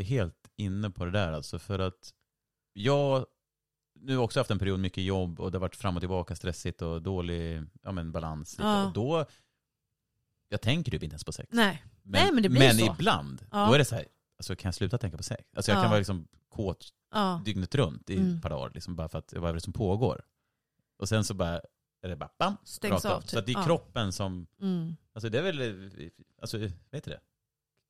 [0.07, 1.59] helt inne på det där alltså.
[1.59, 2.13] För att
[2.73, 3.25] jag
[3.99, 6.81] nu också haft en period mycket jobb och det har varit fram och tillbaka stressigt
[6.81, 8.55] och dålig ja, men balans.
[8.59, 8.85] Ja.
[8.85, 9.25] Och då,
[10.49, 11.49] jag tänker typ inte ens på sex.
[11.51, 11.83] Nej.
[12.03, 12.93] Men, Nej, men det blir men så.
[12.93, 13.65] ibland, Ja.
[13.67, 14.05] då är det så här,
[14.37, 15.43] alltså kan jag sluta tänka på sex?
[15.55, 15.81] Alltså jag Ja.
[15.81, 17.41] kan vara liksom kåt Ja.
[17.45, 18.35] dygnet runt i Mm.
[18.35, 20.21] ett par dagar, liksom bara för att vad är det som pågår?
[20.99, 21.61] Och sen så bara,
[22.01, 23.65] är det bara bam, Stängs rakt av, Så att det är typ.
[23.65, 24.95] Kroppen som, Mm.
[25.13, 25.91] alltså det är väl,
[26.41, 27.19] alltså vet du det?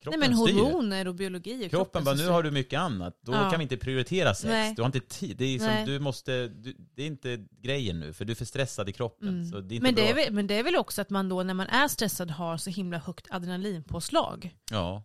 [0.04, 0.54] Kroppen Nej men styr.
[0.60, 1.64] hormoner och biologi.
[1.64, 2.30] är Kroppen bara, nu styr.
[2.30, 3.18] har du mycket annat.
[3.22, 3.50] Då Ja.
[3.50, 4.44] kan vi inte prioritera sex.
[4.48, 4.74] Nej.
[4.76, 5.36] Du har inte tid.
[5.36, 5.86] Det är som, Nej.
[5.86, 9.28] du måste, du, det är inte grejen nu, för du är för stressad i kroppen.
[9.28, 9.44] Mm.
[9.50, 10.04] Så det är inte Men, bra.
[10.04, 12.30] det är väl, men det är väl också att man då när man är stressad
[12.30, 14.54] har så himla högt adrenalinpåslag.
[14.70, 15.04] Ja.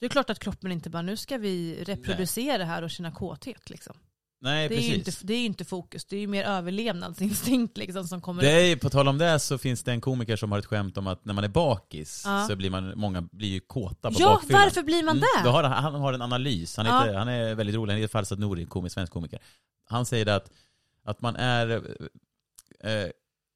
[0.00, 3.70] Det är klart att kroppen inte bara, nu ska vi reproducera här och känna kåthet.
[3.70, 3.96] Liksom.
[4.40, 5.08] Nej, Det är, ju precis.
[5.16, 8.50] inte, det är ju inte fokus, det är ju mer överlevnadsinstinkt liksom, som kommer Det
[8.50, 11.06] är, på tal om det så finns det en komiker som har ett skämt om
[11.06, 12.46] att när man är bakis Ja.
[12.48, 14.62] så blir man, många blir ju kåta på Ja, bakfyllan.
[14.62, 15.44] varför blir man Mm, där?
[15.44, 17.00] Då har, han- har en analys, han, Ja.
[17.00, 19.38] heter, han är väldigt rolig, han heter Farsad Nouri, komisk, svensk komiker.
[19.88, 20.50] Han säger det att,
[21.04, 21.68] att man är,
[22.80, 23.10] eh,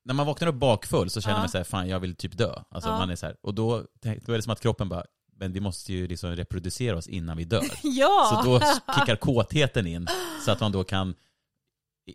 [0.04, 1.40] när man vaknar upp bakfull så känner Ja.
[1.40, 2.54] man sig fan jag vill typ dö.
[2.70, 2.98] Alltså Ja.
[2.98, 5.04] man är så här, och då, då är det som att kroppen bara,
[5.36, 7.62] men vi måste ju liksom reproducera oss innan vi dör.
[7.82, 8.42] Ja!
[8.44, 8.60] Så då
[9.00, 10.08] kickar kåtheten in
[10.44, 11.14] så att man då kan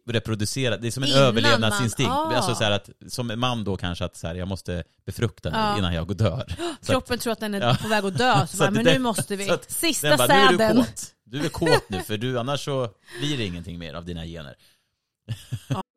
[0.10, 2.10] reproducera, det är som en Innan överlevnadsinstinkt.
[2.10, 2.36] man- ah.
[2.36, 5.60] Alltså så att, som en man då kanske att så här, jag måste befrukta mig
[5.60, 5.78] Ja.
[5.78, 6.46] innan jag dör.
[6.58, 7.78] Så att, Kroppen tror att den är Ja.
[7.82, 9.50] på väg att dö, så, Så bara, att men det- nu måste vi.
[9.50, 10.78] att Sista bara, nu är du säden.
[10.78, 11.06] kåt.
[11.24, 14.56] Du är kåt nu för du, annars så blir det ingenting mer av dina gener.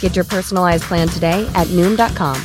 [0.00, 2.36] Get your personalized plan today at Noom.com.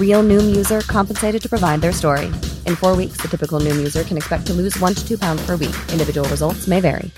[0.00, 2.26] Real Noom user compensated to provide their story.
[2.66, 5.46] In four weeks, the typical Noom user can expect to lose one to two pounds
[5.46, 5.76] per week.
[5.92, 7.10] Individual results may vary.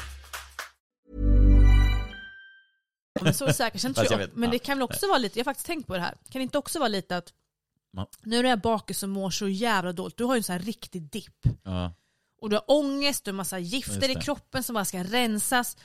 [3.22, 5.94] Men så tror jag det kan väl också vara lite, jag har faktiskt tänkt på
[5.94, 7.32] det här, kan det inte också vara lite att
[8.22, 10.62] nu är jag bakis och mår så jävla dåligt, du har ju en sån här
[10.62, 11.46] riktig dipp.
[12.40, 15.76] Och du har ångest, du har massa gifter i kroppen som bara ska rensas.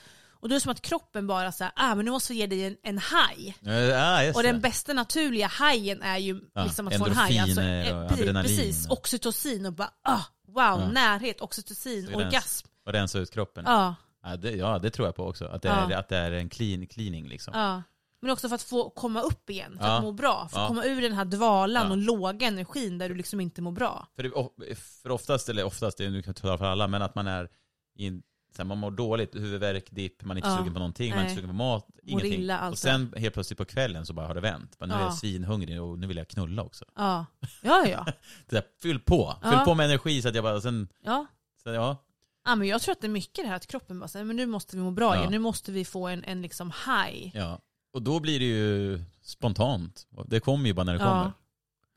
[0.46, 2.48] Och då är det som att kroppen bara säger ah men nu måste vi ge
[2.48, 3.58] dig en, en haj.
[3.62, 7.40] Ja, just Och den bästa naturliga hajen är ju Ja, liksom att få en haj.
[7.40, 8.10] Alltså, eh, och
[8.42, 10.88] precis, oxytocin och bara ah, wow, Ja.
[10.92, 12.68] närhet, oxytocin, Så det orgasm.
[12.86, 13.64] Och rensa ut kroppen.
[13.68, 15.46] Ja, Ja, det, ja, det tror jag på också.
[15.46, 15.92] Att det, Ja.
[15.92, 17.54] är, att det är en clean, cleaning liksom.
[17.58, 17.84] ja.
[18.22, 19.98] Men också för att få komma upp igen, för Ja.
[19.98, 20.48] att må bra.
[20.52, 20.68] För att Ja.
[20.68, 21.92] komma ur den här dvalan Ja.
[21.92, 24.08] och låga energin där du liksom inte mår bra.
[24.16, 27.28] För, det, för oftast, eller oftast, nu kan jag tala för alla, men att man
[27.28, 27.50] är
[27.98, 28.22] i en,
[28.56, 30.58] så här, man mår dåligt, huvudvärk, dipp, man är inte Ja.
[30.58, 31.36] sugen på någonting, man är inte Nej.
[31.36, 32.34] sugen på mat, ingenting.
[32.34, 34.80] illa, och sen helt plötsligt på kvällen så bara har det vänt.
[34.80, 35.04] Bara, nu är Ja.
[35.06, 36.86] jag svinhungrig och nu vill jag knulla också.
[36.96, 37.26] Ja,
[37.62, 38.06] ja, ja.
[38.50, 39.64] Det där, fyll på, fyll Ja.
[39.66, 41.26] på med energi så att jag bara, sen, ja.
[41.64, 41.98] så, ja.
[42.46, 44.36] Ja, men jag tror att det är mycket det här att kroppen bara säger men
[44.36, 45.20] nu måste vi må bra Ja.
[45.20, 47.32] igen, nu måste vi få en, en liksom high.
[47.38, 47.60] ja.
[47.94, 50.08] Och då blir det ju spontant.
[50.26, 51.32] Det kommer ju bara när det kommer.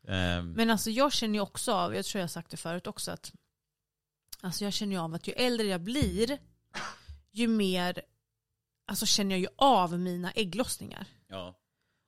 [0.08, 2.86] Ehm, Men alltså jag känner ju också av, jag tror jag har sagt det förut
[2.86, 3.32] också, att
[4.42, 6.38] alltså jag känner ju av att ju äldre jag blir,
[7.32, 8.00] ju mer
[8.86, 11.06] alltså känner jag ju av mina ägglossningar.
[11.28, 11.54] ja.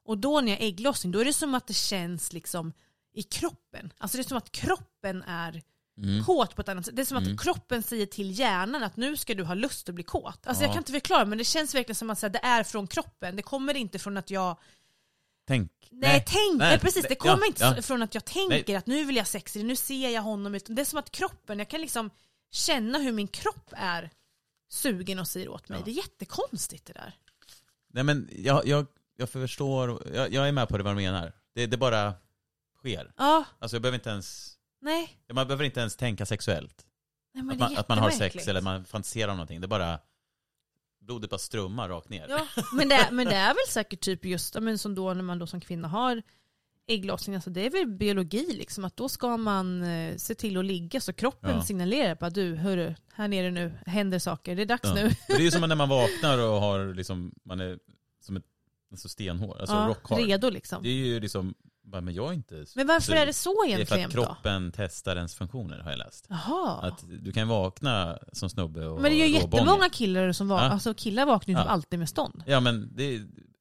[0.05, 2.73] Och då när jag har ägglossning, då är det som att det känns liksom
[3.13, 3.93] i kroppen.
[3.99, 5.63] Alltså det är som att kroppen är
[5.99, 6.25] Mm.
[6.25, 6.97] kåt på ett annat sätt.
[6.97, 7.37] Det är som att Mm.
[7.39, 10.47] kroppen säger till hjärnan att nu ska du ha lust att bli kåt.
[10.47, 10.67] Alltså Ja.
[10.67, 13.37] jag kan inte förklara men det känns verkligen som att det är från kroppen.
[13.37, 14.57] Det kommer inte från att jag
[15.51, 15.73] Tänk.
[15.91, 17.03] Nej, tänk, nej, nej, precis.
[17.03, 17.83] nej, Det kommer ja, inte ja.
[17.83, 20.55] från att jag tänker att nu vill jag sex, nu ser jag honom.
[20.55, 22.11] utan Det är som att kroppen, jag kan liksom
[22.51, 24.11] känna hur min kropp är
[24.69, 25.79] sugen och säger åt mig.
[25.79, 25.85] Ja.
[25.85, 27.13] Det är jättekonstigt det där.
[27.93, 28.87] Nej men jag, jag,
[29.17, 31.33] jag förstår, jag, jag är med på det vad du menar.
[31.55, 32.15] Det, det bara
[32.79, 33.13] sker.
[33.17, 35.17] Ja, Alltså jag behöver inte ens, nej.
[35.33, 36.87] man behöver inte ens tänka sexuellt.
[37.35, 39.61] nej Att man, att man har sex eller man fantiserar om någonting.
[39.61, 39.99] Det är bara,
[41.11, 42.27] blodet bara strömmar rakt ner.
[42.29, 45.39] Ja, men det, men det är väl säkert typ just men som då när man
[45.39, 46.23] då som kvinna har
[46.87, 50.65] ägglossning, alltså det är väl biologi liksom, att då ska man eh, se till att
[50.65, 51.63] ligga så kroppen Ja.
[51.63, 54.95] signalerar på att du, hörru, här nere nu händer saker, det är dags Ja.
[54.95, 55.11] nu.
[55.29, 57.79] Det är ju som när man vaknar och har liksom, man är
[58.21, 58.45] som ett
[58.91, 60.19] alltså stenhår, alltså ja, rock hard.
[60.19, 60.83] redo liksom.
[60.83, 61.55] Det är ju liksom,
[61.91, 63.23] bara, men jag är inte Men varför sugen.
[63.23, 64.25] är det så Det är för egentligen att då?
[64.25, 66.27] kroppen testar ens funktioner har jag läst.
[66.29, 66.79] Jaha.
[66.83, 70.59] Att du kan vakna som snubbe och Men det är ju jättemånga killar som var,
[70.63, 70.69] Ja.
[70.71, 71.63] alltså killar vaknar ju Ja.
[71.63, 72.43] typ alltid med stånd.
[72.47, 73.21] Ja men det,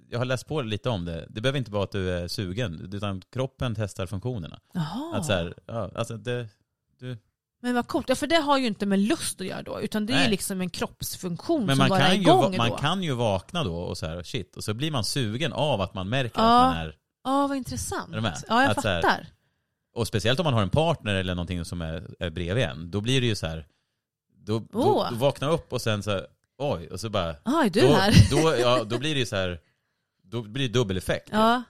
[0.09, 1.25] jag har läst på lite om det.
[1.29, 4.59] Det behöver inte vara att du är sugen, utan kroppen testar funktionerna.
[4.73, 5.15] Jaha.
[5.17, 6.47] Att så här, ja, alltså det,
[6.99, 7.17] du,
[7.61, 10.05] Men vad coolt, ja, för det har ju inte med lust att göra då, utan
[10.05, 10.29] det är ju Nej.
[10.31, 12.77] liksom en kroppsfunktion men som bara är kan, ju, igång va- man då.
[12.77, 15.93] kan ju vakna då och så här, shit, och så blir man sugen av att
[15.93, 16.63] man märker Ja.
[16.65, 18.11] att man är, Ja, vad intressant.
[18.11, 18.43] Är du med?
[18.47, 19.27] Ja, jag Att så här- fattar.
[19.93, 23.01] och speciellt om man har en partner eller någonting som är, är bredvid en, då
[23.01, 23.67] blir det ju så här,
[24.35, 25.09] då, då, Åh.
[25.11, 26.27] då vaknar upp och sen så här,
[26.57, 28.13] oj, och så bara, Ja, är du då, här?
[28.31, 29.59] Då, ja, då blir det ju så här,
[30.23, 31.29] då blir det dubbel effekt.
[31.31, 31.63] Ja.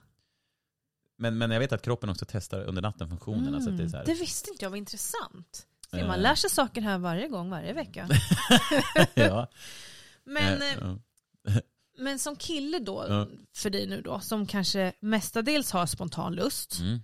[1.17, 3.61] Men, men jag vet att kroppen också testar under natten funktionerna.
[3.61, 5.65] Så att det, är så här, Mm, det visste inte jag, vad intressant.
[5.91, 6.07] Se, Eh.
[6.07, 8.07] man lär sig saker här varje gång, varje vecka.
[9.13, 9.47] ja.
[10.23, 10.95] Men, Eh, eh.
[11.99, 13.27] Men som kille då, Ja.
[13.55, 16.79] för dig nu då, som kanske mestadels har spontan lust.
[16.79, 16.99] Mm.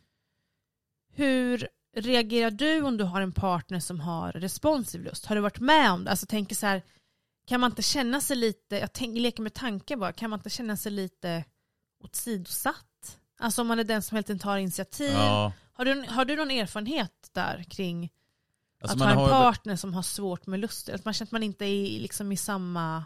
[1.14, 5.26] Hur reagerar du om du har en partner som har responsiv lust?
[5.26, 6.12] Har du varit med om det?
[6.12, 6.82] Alltså tänker så här,
[7.48, 10.50] kan man inte känna sig lite, jag tänker, leker med tankar bara, kan man inte
[10.50, 11.44] känna sig lite
[12.04, 13.20] åsidosatt?
[13.40, 15.12] Alltså om man är den som helt enkelt tar initiativ.
[15.12, 15.54] Ja.
[15.74, 18.10] Har, du, har du någon erfarenhet där kring
[18.82, 20.90] Alltså att man ha en partner som har svårt med lust?
[20.90, 23.04] Att man känner att man inte är liksom i samma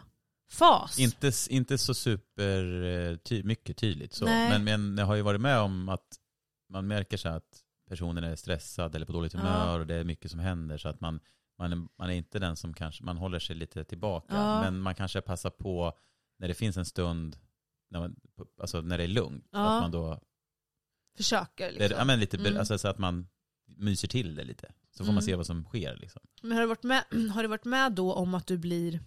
[0.50, 0.98] fas.
[0.98, 4.24] Inte, inte så super eh, ty, mycket tydligt så.
[4.24, 4.48] Nej.
[4.58, 6.16] Men, men jag har ju varit med om att
[6.68, 9.80] man märker så att personen är stressad eller på dåligt humör Ja.
[9.80, 11.20] och det är mycket som händer så att man,
[11.58, 14.34] man, är, man är inte den som kanske, man håller sig lite tillbaka.
[14.34, 14.60] Ja.
[14.62, 15.92] Men man kanske passar på
[16.38, 17.36] när det finns en stund,
[17.90, 18.16] när, man,
[18.60, 19.48] alltså när det är lugnt.
[19.52, 19.76] Ja.
[19.76, 20.20] Att man då,
[21.16, 21.98] Försöker liksom.
[21.98, 22.56] ja, men lite, Mm.
[22.56, 23.28] alltså, så att man
[23.76, 24.72] myser till det lite.
[24.90, 25.14] Så får Mm.
[25.14, 26.22] man se vad som sker liksom.
[26.42, 29.00] Men har du, varit med, har du varit med då om att du blir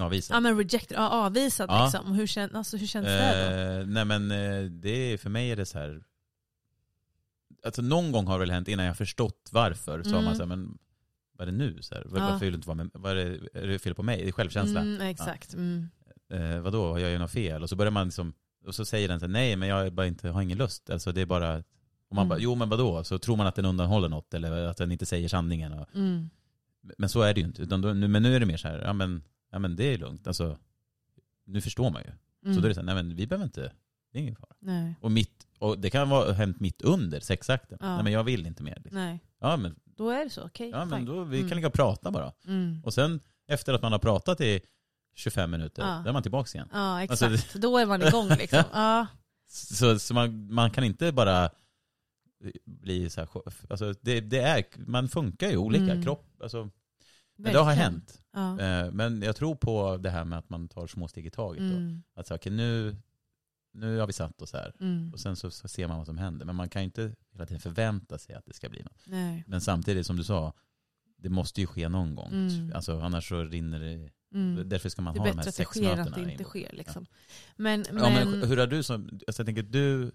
[0.00, 0.34] Ja, visa.
[0.34, 1.84] ja, men rejected, ja, avvisad Ja.
[1.84, 2.12] liksom?
[2.12, 3.80] Hur, kän, alltså, hur känns det då?
[3.80, 6.02] Eh, nej men eh, det är, för mig är det så här.
[7.64, 10.02] Alltså någon gång har det väl hänt innan jag förstått varför.
[10.02, 10.24] Så har Mm.
[10.24, 10.78] man så här, men
[11.32, 11.82] vad är det nu?
[11.82, 12.24] Så här, var, Ja.
[12.30, 12.90] Varför vill du inte vara med?
[12.94, 13.14] Vad är,
[13.52, 14.20] det, är det fel på mig?
[14.22, 14.80] Är det självkänsla?
[14.80, 15.54] Mm, exakt.
[15.54, 15.88] Mm.
[16.32, 17.62] Eh, vadå, jag gör något fel?
[17.62, 18.32] Och så börjar man liksom,
[18.66, 20.90] och så säger den så här, nej men jag är bara inte, har ingen lust.
[20.90, 21.56] Alltså det är bara,
[22.08, 22.28] och man Mm.
[22.28, 23.04] bara, jo men vadå?
[23.04, 25.72] Så tror man att den undanhåller något eller att den inte säger sanningen.
[25.72, 26.30] Och, Mm.
[26.98, 27.62] men så är det ju inte.
[27.62, 29.84] Utan då, nu, men nu är det mer så här, ja men, ja men det
[29.84, 30.26] är lugnt.
[30.26, 30.58] Alltså,
[31.44, 32.10] nu förstår man ju.
[32.44, 32.54] Mm.
[32.54, 33.72] Så då är det så här, nej men vi behöver inte,
[34.12, 34.54] det är ingen fara.
[34.58, 34.94] Nej.
[35.00, 37.78] Och, mitt, och det kan vara hänt mitt under sexakten.
[37.80, 37.94] Ja.
[37.94, 38.74] Nej men jag vill inte mer.
[38.84, 38.94] Liksom.
[38.98, 39.20] Nej.
[39.40, 40.70] Ja men, Då är det så, okej.
[40.70, 41.48] ja, men då, vi Mm.
[41.48, 42.32] kan ligga och prata bara.
[42.46, 42.80] Mm.
[42.84, 44.60] Och sen efter att man har pratat i
[45.14, 46.00] 25 minuter, Ja.
[46.04, 46.68] då är man tillbaka igen.
[46.72, 47.54] Ja, Alltså, exakt.
[47.54, 48.62] Då är man igång liksom.
[48.72, 49.06] Ja.
[49.48, 51.50] Så, så man, man kan inte bara
[52.64, 53.28] bli så här,
[53.70, 55.84] alltså det, det är, man funkar ju olika.
[55.84, 56.02] Mm.
[56.02, 56.70] Kropp, alltså,
[57.42, 58.22] men det har hänt.
[58.32, 58.60] Ja.
[58.60, 61.58] Eh, Men jag tror på det här med att man tar små steg i taget.
[61.60, 61.76] Då.
[61.76, 62.02] Mm.
[62.14, 62.96] Att så, okay, nu,
[63.72, 64.72] nu har vi satt oss här.
[64.80, 65.12] Mm.
[65.12, 66.46] Och sen så, så ser man vad som händer.
[66.46, 69.02] Men man kan ju inte hela tiden förvänta sig att det ska bli något.
[69.06, 69.44] Nej.
[69.46, 70.52] Men samtidigt som du sa,
[71.16, 72.32] det måste ju ske någon gång.
[72.32, 72.72] Mm.
[72.74, 74.10] Alltså, annars så rinner det...
[74.34, 74.68] Mm.
[74.68, 76.14] Därför ska man Det är ha de bättre här att det sex sker än att
[76.14, 76.44] det inte in.
[76.48, 76.72] sker.
[76.72, 77.06] Liksom.
[77.56, 79.02] Men, men, Ja, men hur har du som...
[79.26, 80.12] Alltså, jag tänker, du...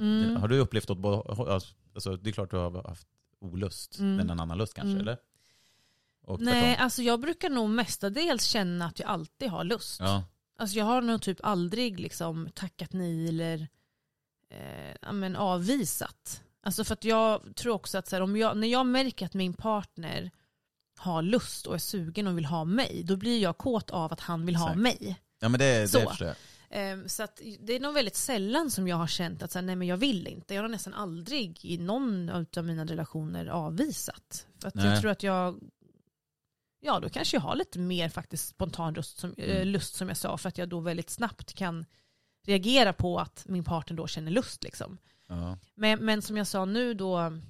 [0.00, 1.52] mm, Har du upplevt åt båda...
[1.94, 3.06] Alltså, det är klart du har haft
[3.40, 4.16] olust, Mm.
[4.16, 5.00] men en annan lust kanske, Mm.
[5.00, 5.16] eller?
[6.40, 10.00] Nej, alltså jag brukar nog mestadels känna att jag alltid har lust.
[10.00, 10.24] Ja.
[10.58, 13.68] Alltså jag har nog typ aldrig liksom tackat nej eller
[14.50, 16.42] eh, men avvisat.
[16.62, 19.34] Alltså för att jag tror också att så här, om jag, när jag märker att
[19.34, 20.30] min partner
[20.98, 24.20] har lust och är sugen och vill ha mig, då blir jag kåt av att
[24.20, 24.80] han vill ha Exakt.
[24.82, 25.20] mig.
[25.40, 26.00] ja, men det, det Så.
[26.08, 26.36] förstår jag.
[26.70, 29.66] Ehm, så att det är nog väldigt sällan som jag har känt att så här,
[29.66, 30.54] nej men jag vill inte.
[30.54, 34.46] Jag har nästan aldrig i någon av mina relationer avvisat.
[34.60, 34.86] För att Nej.
[34.86, 35.60] jag tror att jag,
[36.88, 39.68] ja då kanske jag har lite mer faktiskt spontan lust som, eh, Mm.
[39.68, 40.38] lust som jag sa.
[40.38, 41.84] För att jag då väldigt snabbt kan
[42.46, 44.98] reagera på att min partner då känner lust liksom.
[45.28, 45.58] Ja.
[45.74, 47.40] Men, men som jag sa nu då,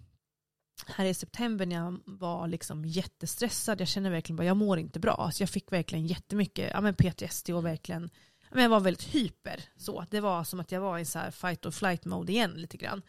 [0.86, 5.00] här i september när jag var liksom jättestressad, jag känner verkligen bara, jag mår inte
[5.00, 5.12] bra.
[5.12, 9.02] Alltså jag fick verkligen jättemycket ja, men PTSD och verkligen, ja, men jag var väldigt
[9.14, 9.64] hyper.
[9.76, 10.04] Så.
[10.10, 12.76] Det var som att jag var i så här fight or flight mode igen lite
[12.76, 13.02] grann.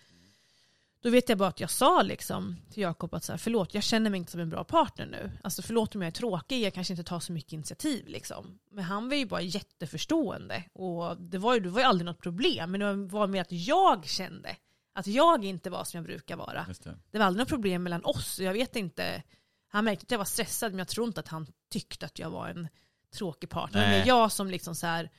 [1.01, 3.83] Då vet jag bara att jag sa liksom till Jakob att så här, förlåt, jag
[3.83, 5.31] känner mig inte som en bra partner nu.
[5.43, 8.59] Alltså förlåt om jag är tråkig, jag kanske inte tar så mycket initiativ liksom.
[8.71, 10.63] Men han var ju bara jätteförstående.
[10.73, 13.51] Och det var ju, det var ju aldrig något problem, men det var mer att
[13.51, 14.55] jag kände
[14.93, 16.65] att jag inte var som jag brukar vara.
[16.83, 16.95] Det.
[17.11, 18.39] Det var aldrig något problem mellan oss.
[18.39, 19.23] Jag vet inte.
[19.67, 22.29] Han märkte att jag var stressad men jag tror inte att han tyckte att jag
[22.29, 22.67] var en
[23.13, 23.81] tråkig partner.
[23.81, 23.99] Nej.
[23.99, 25.09] Men jag som liksom så här,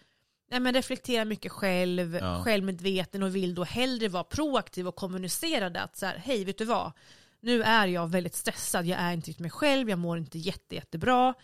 [0.50, 2.42] nej men reflekterar mycket själv, Ja.
[2.44, 6.58] självmedveten och vill då hellre vara proaktiv och kommunicera det att så här, hej vet
[6.58, 6.92] du vad,
[7.40, 10.74] nu är jag väldigt stressad, jag är inte riktigt mig själv, jag mår inte jätte,
[10.74, 11.34] jättebra.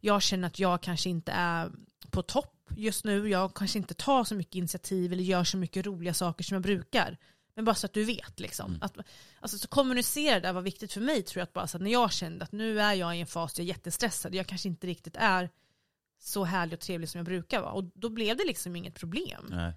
[0.00, 1.70] Jag känner att jag kanske inte är
[2.10, 5.86] på topp just nu, jag kanske inte tar så mycket initiativ eller gör så mycket
[5.86, 7.18] roliga saker som jag brukar.
[7.54, 8.66] Men bara så att du vet liksom.
[8.70, 8.82] Mm.
[8.82, 8.96] Att,
[9.40, 11.44] alltså, så kommunicera det var viktigt för mig tror jag.
[11.46, 13.62] Att bara så att när jag kände att nu är jag i en fas där
[13.62, 14.34] jag är jättestressad.
[14.34, 15.50] Jag kanske inte riktigt är
[16.18, 17.72] så härlig och trevlig som jag brukar vara.
[17.72, 19.46] Och då blev det liksom inget problem.
[19.50, 19.72] Nej.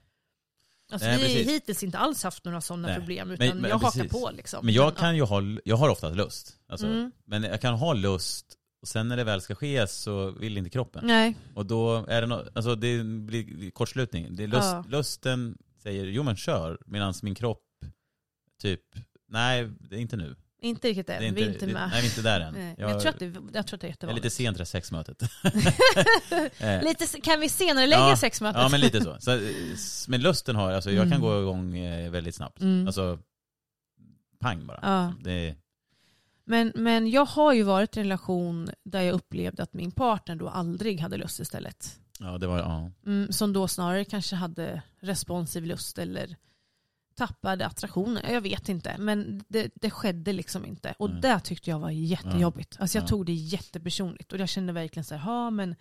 [0.92, 2.98] Alltså, Nej, vi har hittills inte alls haft några sådana Nej.
[2.98, 3.28] problem.
[3.28, 4.12] Men- Utan men jag hakar precis.
[4.12, 4.66] på liksom.
[4.66, 4.92] Men jag, ja.
[4.96, 6.58] kan ju ha, jag har oftast lust.
[6.68, 7.12] Alltså, Mm.
[7.26, 10.70] Men jag kan ha lust och sen när det väl ska ske så vill inte
[10.70, 11.08] kroppen.
[11.08, 14.36] Nej, Och då är det no, alltså det blir kortslutning.
[14.36, 14.84] Det lust, Ja.
[14.88, 17.64] Lusten säger jo men kör, medan min kropp
[18.62, 18.82] typ
[19.28, 20.36] nej det är inte nu.
[20.62, 21.24] Inte riktigt än.
[21.24, 21.90] inte, vi är inte det, med.
[21.90, 22.54] nej vi är inte där än.
[22.54, 22.76] Nej.
[22.78, 24.24] Jag, Jag, tror att det, jag tror att det är jag är jättevanligt.
[24.24, 25.24] lite sen till det här sexmötet.
[26.60, 28.18] Eh, Lite, kan vi senare lägga Ja.
[28.18, 28.62] sexmötet?
[28.62, 29.18] Ja men lite så.
[29.20, 29.42] så eh,
[30.08, 31.22] men lusten har, alltså jag kan Mm.
[31.22, 32.62] gå igång eh, väldigt snabbt.
[32.62, 32.88] Mm.
[32.88, 33.20] Alltså
[34.40, 34.80] pang bara.
[34.82, 35.14] Ja.
[35.24, 35.56] Det,
[36.46, 40.36] Men, men jag har ju varit i en relation där jag upplevde att min partner
[40.36, 42.00] då aldrig hade lust istället.
[42.20, 42.92] ja det var, ja.
[43.06, 46.36] Mm, som då snarare kanske hade responsiv lust eller
[47.20, 48.24] tappade attraktionen.
[48.34, 48.96] Jag vet inte.
[49.00, 50.96] Men det, det skedde liksom inte.
[51.00, 51.22] Och Nej.
[51.22, 52.78] det tyckte jag var jättejobbigt.
[52.80, 53.08] Alltså jag Ja.
[53.08, 54.34] tog det jättepersonligt.
[54.34, 55.76] Och jag kände verkligen så här, men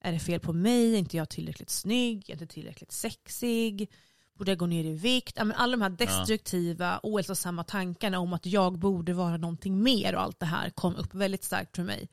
[0.00, 0.94] är det fel på mig?
[0.94, 2.30] Är inte jag tillräckligt snygg?
[2.30, 3.90] Är inte tillräckligt sexig?
[4.38, 5.34] Borde jag gå ner i vikt?
[5.36, 10.22] Ja, alla de här destruktiva, ohälsosamma tankarna om att jag borde vara någonting mer och
[10.22, 12.08] allt det här kom upp väldigt starkt för mig.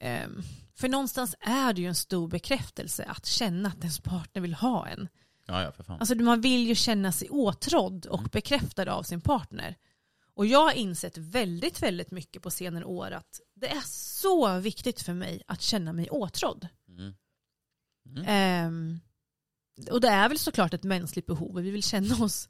[0.00, 0.42] Ehm,
[0.74, 4.88] för någonstans är det ju en stor bekräftelse att känna att ens partner vill ha
[4.88, 5.08] en.
[5.50, 6.00] Ja, ja, för fan.
[6.00, 9.76] Alltså man vill ju känna sig åtrådd och bekräftad av sin partner.
[10.34, 15.00] Och jag har insett väldigt, väldigt mycket på senare år att det är så viktigt
[15.00, 16.68] för mig att känna mig åtrådd.
[16.88, 17.14] Mm.
[18.26, 19.00] Ehm,
[19.90, 22.48] och det är väl såklart ett mänskligt behov, vi vill känna oss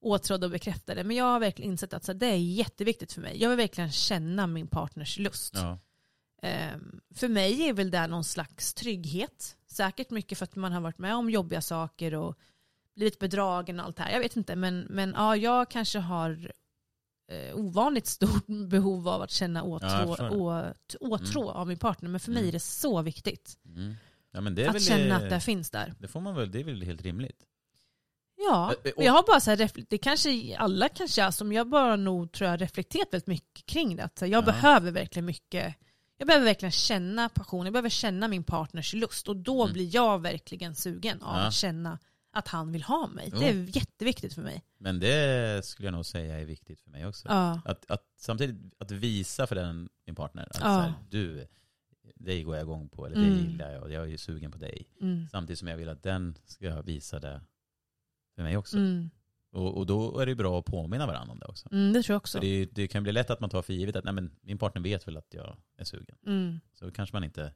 [0.00, 1.04] åtrådda och bekräftade.
[1.04, 3.42] Men jag har verkligen insett att så det är jätteviktigt för mig.
[3.42, 5.54] Jag vill verkligen känna min partners lust.
[5.54, 5.78] Ja.
[6.42, 9.56] Ehm, för mig är väl det någon slags trygghet.
[9.78, 12.38] Säkert mycket för att man har varit med om jobbiga saker och
[12.96, 14.12] blivit bedragen och allt det här.
[14.12, 16.52] Jag vet inte, men, men ja, jag kanske har
[17.30, 20.30] eh, ovanligt stort behov av att känna Ja, åtrå, det.
[20.36, 22.08] åt, åtrå av min partner.
[22.10, 22.48] Men för mig Mm.
[22.48, 23.94] är det så viktigt Mm.
[24.32, 25.94] ja, det att känna att det finns där.
[25.98, 27.44] Det får man väl, det är väl helt rimligt.
[28.36, 31.96] Ja, och jag har bara så här, det kanske alla kanske är som jag bara
[31.96, 34.04] nog tror jag reflekterat väldigt mycket kring det.
[34.04, 34.42] Att jag Ja.
[34.42, 35.74] behöver verkligen mycket,
[36.18, 39.72] jag behöver verkligen känna passion, jag behöver känna min partners lust och då Mm.
[39.72, 41.46] blir jag verkligen sugen av Ja.
[41.46, 41.98] att känna
[42.32, 43.30] att han vill ha mig.
[43.32, 43.38] Jo.
[43.40, 44.62] Det är jätteviktigt för mig.
[44.78, 47.28] Men det skulle jag nog säga är viktigt för mig också.
[47.28, 47.60] Ja.
[47.64, 50.68] Att, att samtidigt att visa för den, min partner att Ja.
[50.80, 51.46] här, du,
[52.14, 53.38] dig går jag igång på, eller det Mm.
[53.50, 54.88] gillar jag och jag är ju sugen på dig.
[55.00, 55.28] Mm.
[55.30, 57.40] Samtidigt som jag vill att den ska visa det
[58.34, 58.76] för mig också.
[58.76, 59.10] Mm.
[59.52, 61.68] Och, och då är det bra att påminna varandra om det också.
[61.72, 62.40] Mm, det tror jag också.
[62.40, 64.82] Det, det kan bli lätt att man tar för givet att nej, men min partner
[64.82, 66.16] vet väl att jag är sugen.
[66.26, 66.60] Mm.
[66.74, 67.54] Så kanske man inte...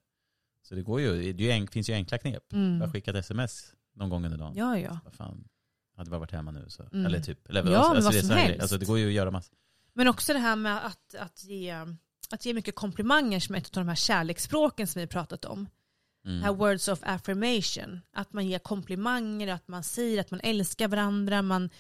[0.63, 2.53] Så det går ju, det en, finns ju enkla knep.
[2.53, 2.79] Mm.
[2.79, 4.53] Bara skicka ett sms någon gång under dagen.
[4.57, 4.99] Ja, ja.
[5.05, 5.49] Vad fan,
[5.97, 6.83] hade bara varit hemma nu så.
[6.83, 7.07] Mm.
[7.07, 7.49] Eller typ.
[7.49, 8.63] Eller, Ja, men vad det är som här- helst.
[8.63, 9.53] Alltså det går ju att göra massa.
[9.93, 11.77] Men också det här med att, att, ge,
[12.31, 15.69] att ge mycket komplimanger som är ett av de här kärleksspråken som vi pratat om.
[16.25, 16.43] Mm.
[16.43, 18.01] här words of affirmation.
[18.13, 21.71] Att man ger komplimanger, att man säger att man älskar varandra, man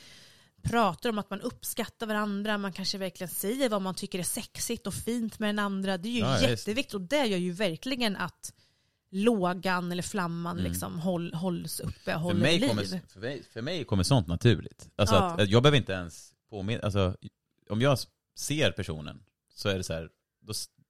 [0.62, 4.86] pratar om att man uppskattar varandra, man kanske verkligen säger vad man tycker är sexigt
[4.86, 5.98] och fint med den andra.
[5.98, 8.52] Det är ju Ja, jätteviktigt och det gör ju verkligen att
[9.10, 10.70] lågan eller flamman Mm.
[10.70, 12.68] liksom håll, hålls uppe, För håller mig, liv.
[12.68, 14.88] kommer, för, mig, för mig kommer sånt naturligt.
[14.96, 15.22] Alltså Ja.
[15.32, 17.16] att, att jag behöver inte ens påminna, alltså
[17.70, 17.98] om jag
[18.36, 19.22] ser personen
[19.54, 20.08] så är det så här,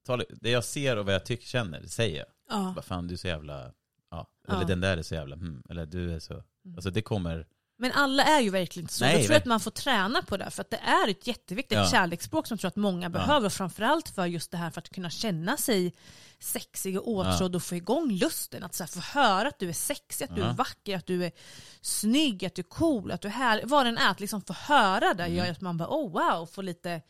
[0.07, 2.27] då det jag ser och vad jag tycker, känner, det säger jag.
[2.51, 2.73] Ja.
[2.77, 3.73] Vad fan du är så jävla,
[4.11, 4.27] ja.
[4.49, 4.55] Ja.
[4.57, 5.63] Eller den där är så jävla, hmm.
[5.71, 6.43] Eller du är så,
[6.77, 7.47] alltså det kommer,
[7.79, 9.05] Men alla är ju verkligen inte så.
[9.05, 9.39] Nej, jag tror nej.
[9.39, 10.51] att man får träna på det.
[10.51, 11.87] För att det är ett jätteviktigt Ja.
[11.87, 13.47] kärleksspråk som jag tror att många behöver.
[13.47, 15.95] Och framförallt för just det här för att kunna känna sig
[16.39, 18.63] sexig och åtrådd och få igång lusten.
[18.65, 20.49] Att så här, få höra att du är sexig, att du Ja.
[20.51, 21.33] är vacker, att du är
[21.81, 23.69] snygg, att du är cool, att du är härlig.
[23.69, 25.37] Vad den är, att liksom få höra det Mm.
[25.37, 27.03] gör att man bara oh wow, får lite,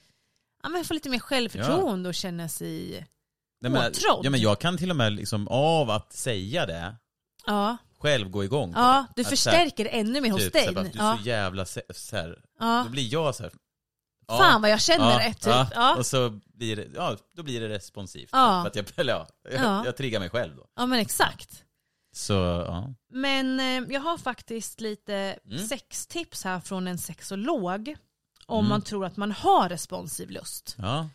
[0.63, 3.07] ja, men får lite mer självförtroende och känna sig
[3.63, 4.25] Nej, men, Åtrådd.
[4.27, 6.97] ja men jag kan till och med liksom av att säga det,
[7.47, 10.65] Ja, själv gå igång ja du Att här, förstärker det ännu mer hos typ, dig.
[10.67, 11.81] Här, bara, du är så jävla, så
[12.13, 12.83] här, ja.
[12.85, 13.53] då blir jag så här,
[14.29, 15.35] ja, Fan vad jag känner ja, det.
[15.35, 15.47] Typ.
[15.47, 15.97] Ja, Ja.
[15.97, 18.31] och så blir det, ja, då blir det responsivt.
[18.31, 19.85] För att jag, eller ja, jag, Ja.
[19.85, 20.67] jag triggar mig själv då.
[20.77, 21.65] ja men exakt.
[22.15, 22.33] Så
[22.67, 22.95] ja.
[23.13, 25.59] Men eh, jag har faktiskt lite Mm.
[25.67, 27.97] sextips här från en sexolog.
[28.47, 28.69] Om Mm.
[28.69, 30.77] man tror att man har responsiv lust.
[30.79, 31.09] ja.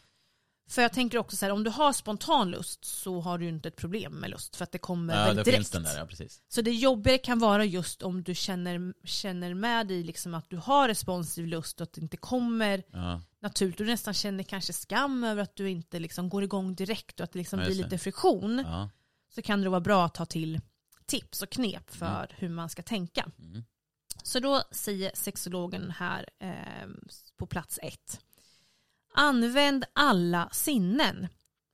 [0.70, 3.50] För jag tänker också så här, om du har spontan lust så har du ju
[3.52, 4.56] inte ett problem med lust.
[4.56, 5.72] För att det kommer Ja, väldigt det direkt.
[5.72, 6.42] där, ja precis.
[6.48, 10.58] Så det jobbiga kan vara just om du känner, känner med dig liksom att du
[10.58, 13.22] har responsiv lust och att det inte kommer Ja.
[13.42, 13.78] naturligt.
[13.78, 17.32] Du nästan känner kanske skam över att du inte liksom går igång direkt och att
[17.32, 18.64] det liksom Ja, blir lite friktion.
[18.68, 18.90] Ja.
[19.36, 20.62] Så kan det vara bra att ta till
[21.06, 23.32] tips och knep för hur man ska tänka.
[23.40, 23.64] Mm.
[24.24, 26.88] Så då säger sexologen här eh,
[27.38, 28.20] på plats ett.
[29.20, 31.28] Använd alla sinnen.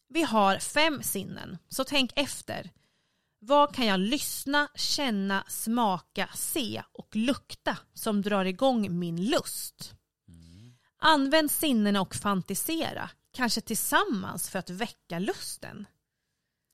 [0.09, 2.69] Vi har fem sinnen, så tänk efter.
[3.39, 9.93] Vad kan jag lyssna, känna, smaka, se och lukta som drar igång min lust?
[10.97, 15.85] Använd sinnena och fantisera, kanske tillsammans för att väcka lusten.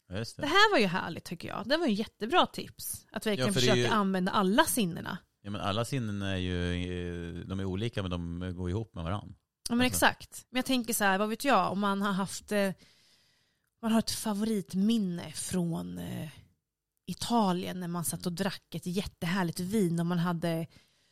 [0.10, 0.36] Det.
[0.38, 1.68] Det här var ju härligt tycker jag.
[1.68, 3.06] Det var ju jättebra tips.
[3.12, 5.18] Att verkligen Ja, är försöka ju- använda alla sinnena.
[5.42, 6.74] Ja, men alla sinnen är ju,
[7.40, 9.36] eh, de är olika men de går ihop med varandra.
[9.70, 10.46] Ja men exakt.
[10.50, 12.72] Men jag tänker så här, vad vet jag, om man har haft, eh,
[13.82, 16.30] man har ett favoritminne från eh,
[17.06, 20.68] Italien när man satt och drack ett jättehärligt vin och man hade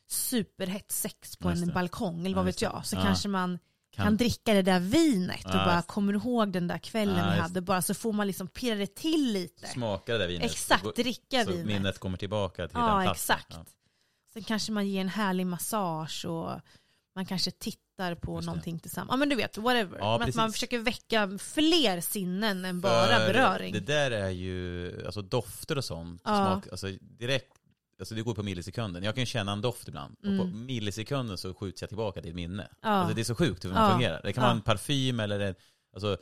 [0.10, 2.86] superhett sex på en balkong eller vad vet jag.
[2.86, 3.02] Så Ja.
[3.04, 3.60] kanske man
[3.92, 7.34] kan, Kan- dricka det där vinet och Ja, bara kommer ihåg den där kvällen Ja,
[7.34, 7.62] vi hade.
[7.62, 9.68] Bara så får man liksom pirra det till lite.
[9.68, 10.52] Smaka det där vinet.
[10.52, 11.66] Exakt, så, dricka så vinet.
[11.68, 13.36] minnet kommer tillbaka till den Ja, platsen.
[13.36, 13.54] exakt.
[13.54, 13.66] Ja.
[14.34, 16.60] Sen kanske man ger en härlig massage och
[17.16, 18.46] man kanske tittar på Just det.
[18.46, 19.10] någonting tillsammans.
[19.12, 19.98] Ja men du vet, whatever.
[20.00, 23.74] Ja, men att man försöker väcka fler sinnen än bara För beröring.
[23.74, 26.36] Det där är ju, alltså dofter och sånt, Ja.
[26.36, 27.54] smak, alltså direkt,
[28.00, 29.04] alltså det går på millisekunden.
[29.04, 30.66] Jag kan ju känna en doft ibland och på Mm.
[30.66, 32.68] millisekunden så skjuts jag tillbaka till ett minne.
[32.82, 32.90] Ja.
[32.90, 34.22] Alltså det är så sjukt hur man fungerar.
[34.24, 35.56] Det kan vara en parfym eller en,
[35.94, 36.18] alltså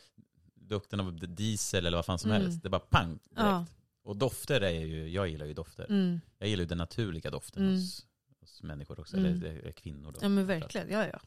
[0.70, 2.42] lukten av diesel eller vad fan som Mm.
[2.44, 2.62] helst.
[2.62, 3.24] Det är bara pang direkt.
[3.36, 3.66] Ja.
[4.04, 5.86] Och dofter är ju, jag gillar ju dofter.
[5.90, 6.22] Mm.
[6.40, 7.76] Jag gillar ju den naturliga doften Mm.
[7.76, 8.06] hos,
[8.42, 9.34] hos människor också, Mm.
[9.34, 10.20] eller, eller kvinnor då.
[10.22, 11.20] Ja men verkligen, ja ja.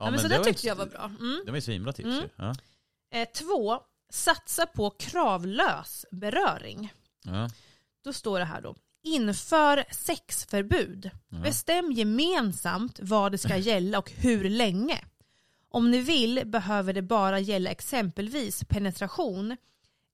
[0.00, 1.04] Ja, men, så det det tyckte jag var bra.
[1.04, 1.42] Mm.
[1.44, 2.28] Det var ju svinbra tips Mm.
[2.36, 2.54] Ja.
[3.12, 3.80] Eh, två,
[4.10, 6.92] satsa på kravlös beröring.
[7.24, 7.50] Ja.
[8.04, 8.76] Då står det här då.
[9.02, 11.10] Inför sexförbud.
[11.28, 11.38] Ja.
[11.38, 15.04] Bestäm gemensamt vad det ska gälla och hur länge.
[15.68, 19.56] Om ni vill behöver det bara gälla exempelvis penetration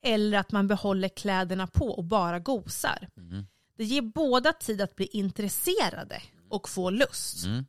[0.03, 3.09] eller att man behåller kläderna på och bara gosar.
[3.17, 3.47] Mm.
[3.77, 7.45] Det ger båda tid att bli intresserade och få lust.
[7.45, 7.65] Mm.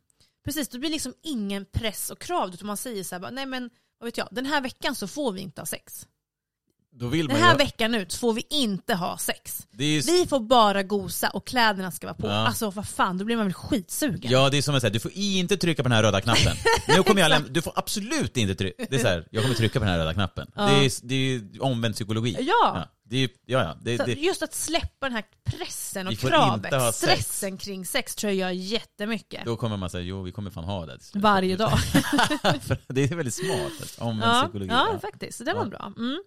[0.48, 3.70] Precis, det blir liksom ingen press och krav utan man säger så här, nej men
[4.00, 6.06] vad vet jag, den här veckan så får vi inte ha sex.
[7.00, 9.66] Den här ju, veckan ut får vi inte ha sex.
[9.70, 12.26] det är ju, Vi får bara gosa och kläderna ska vara på.
[12.26, 12.32] Ja.
[12.46, 14.30] Alltså vad fan, då blir man väl skitsugen.
[14.30, 16.56] Ja, det är som att säga, du får inte trycka på den här röda knappen.
[16.96, 18.86] Nu kommer jag lämna, du får absolut inte trycka.
[18.90, 20.50] Det är så här, jag kommer trycka på den här röda knappen.
[20.54, 20.66] Ja.
[20.66, 22.36] Det, är, det är omvänd psykologi.
[22.40, 22.76] Ja.
[22.76, 23.76] är, ju- ja, ja.
[23.80, 28.36] Det, det, just att släppa den här pressen och kravet, stressen kring sex tror jag
[28.36, 29.44] gör jättemycket.
[29.44, 30.98] då kommer man säga, jo vi kommer fan ha det.
[31.14, 31.72] Varje dag.
[32.88, 33.98] Det är väldigt smart.
[33.98, 34.70] Omvänd ja, psykologi.
[34.70, 35.38] ja, faktiskt.
[35.38, 35.68] Så det var Ja.
[35.68, 35.92] bra.
[35.96, 36.22] Mm.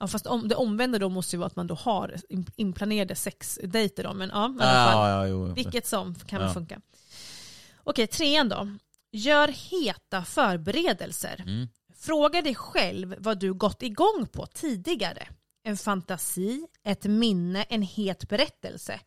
[0.00, 3.14] Ja, fast om, det omvända då måste ju vara att man då har in- inplanerade
[3.14, 4.14] sexdejter då.
[4.14, 5.08] Men ja, i alla fall.
[5.10, 5.52] Ja, ja, jo.
[5.54, 6.52] Vilket som kan Ja.
[6.54, 6.80] funka.
[7.84, 8.68] Okej, trean då.
[9.12, 11.42] Gör heta förberedelser.
[11.46, 11.68] Mm.
[12.04, 15.28] Fråga dig själv vad du gått igång på tidigare.
[15.62, 19.00] En fantasi, ett minne, en het berättelse.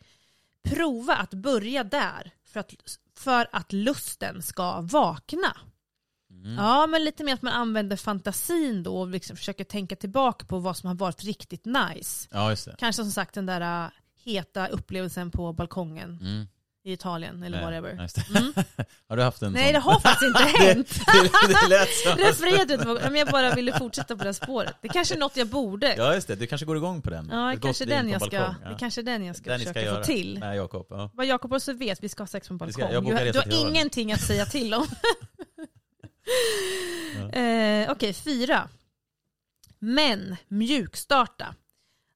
[0.64, 2.74] Prova att börja där för att,
[3.18, 5.58] för att lusten ska vakna.
[6.32, 6.54] Mm.
[6.56, 10.60] Ja, men lite mer att man använder fantasin då och liksom försöker tänka tillbaka på
[10.60, 12.28] vad som har varit riktigt nice.
[12.32, 12.56] Ja.
[12.78, 13.92] Kanske som sagt den där äh,
[14.24, 16.48] heta upplevelsen på balkongen Mm.
[16.88, 17.90] I Italien eller whatever.
[17.90, 18.40] ja, det.
[18.40, 18.54] Mm.
[19.10, 19.74] Har du haft en Nej sån?
[19.74, 20.90] det har faktiskt inte hänt.
[21.48, 22.18] det, det som...
[22.18, 24.76] Refererade men jag bara ville fortsätta på det här spåret.
[24.82, 25.88] Det kanske är något jag borde.
[25.88, 26.36] Ja, Ja, just det.
[26.36, 27.28] Du kanske går igång på den.
[27.28, 28.56] det Ett kanske den jag ska, ja.
[28.70, 29.98] det kanske är den jag ska Den ska försöka göra.
[30.00, 30.40] få till.
[30.40, 30.86] Nej, Jakob.
[30.90, 31.10] Ja.
[31.14, 33.04] Vad Jakob också vet, vi ska ha sex på en ska- balkong.
[33.04, 34.88] bokar du, resa du har ingenting att säga till om.
[37.34, 38.70] eh, Okej, fyra.
[39.80, 41.56] Men mjukstarta.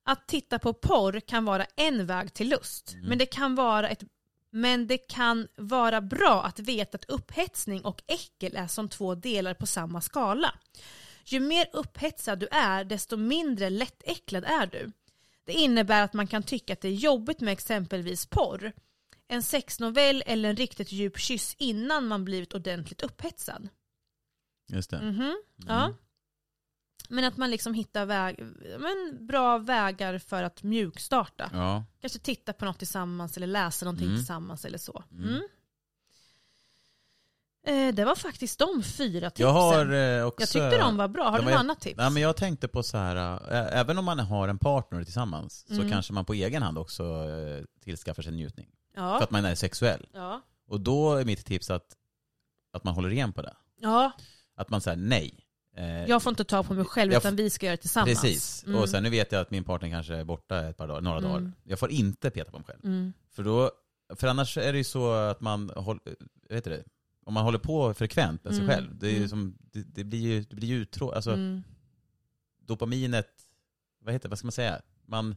[0.06, 2.94] Att titta på porr kan vara en väg till lust.
[2.94, 3.06] Mm.
[3.06, 4.04] Men, det kan vara ett,
[4.52, 9.54] men det kan vara bra att veta att upphetsning och äckel är som två delar
[9.54, 10.54] på samma skala.
[11.26, 14.92] Ju mer upphetsad du är, desto mindre lättäcklad är du.
[15.46, 18.72] Det innebär att man kan tycka att det är jobbigt med exempelvis porr,
[19.28, 23.70] en sexnovell eller en riktigt djup kyss innan man blivit ordentligt upphetsad.
[24.68, 25.02] Just det.
[25.02, 25.94] Mhm, Ja.
[27.12, 28.40] Men att man liksom hittar väg,
[28.80, 31.50] men bra vägar för att mjukstarta.
[31.54, 31.84] Ja.
[32.02, 34.18] Kanske titta på något tillsammans eller läsa någonting Mm.
[34.20, 35.04] tillsammans eller så.
[35.12, 35.28] Mm.
[35.30, 35.42] Mm.
[37.68, 39.46] Eh, det var faktiskt de fyra tipsen.
[39.48, 40.42] Jag har eh, också...
[40.42, 41.30] Jag tyckte de var bra.
[41.30, 41.98] Har du något annat tips?
[41.98, 43.16] Nej, men jag tänkte på så här,
[43.54, 45.90] äh, även om man har en partner tillsammans så Mm.
[45.92, 48.70] kanske man på egen hand också äh, tillskaffar sig njutning.
[48.96, 49.24] För ja.
[49.24, 50.08] att man är sexuell.
[50.14, 50.42] Ja.
[50.68, 51.96] Och då är mitt tips att,
[52.74, 53.54] att man håller igen på det.
[53.80, 54.12] ja,
[54.56, 55.41] Att man säger nej.
[55.76, 58.22] Eh, jag får inte ta på mig själv utan vi ska göra det tillsammans.
[58.22, 58.64] Precis.
[58.64, 58.80] Mm.
[58.80, 61.18] Och sen nu vet jag att min partner kanske är borta ett par dagar, några
[61.18, 61.32] Mm.
[61.32, 61.52] dagar.
[61.64, 62.80] Jag får inte peta på mig själv.
[62.86, 63.14] Mm.
[63.32, 63.72] För, då,
[64.16, 66.02] för annars är det ju så att man håller,
[66.50, 66.84] vet du det,
[67.26, 68.76] om man håller på frekvent med sig Mm.
[68.76, 69.30] själv, det, Mm.
[69.30, 71.16] som, det, det blir ju, det blir ju uttråkigt.
[71.16, 71.64] Alltså Mm.
[72.66, 73.28] dopaminet,
[74.04, 74.82] vad heter vad ska man säga?
[75.06, 75.36] Man,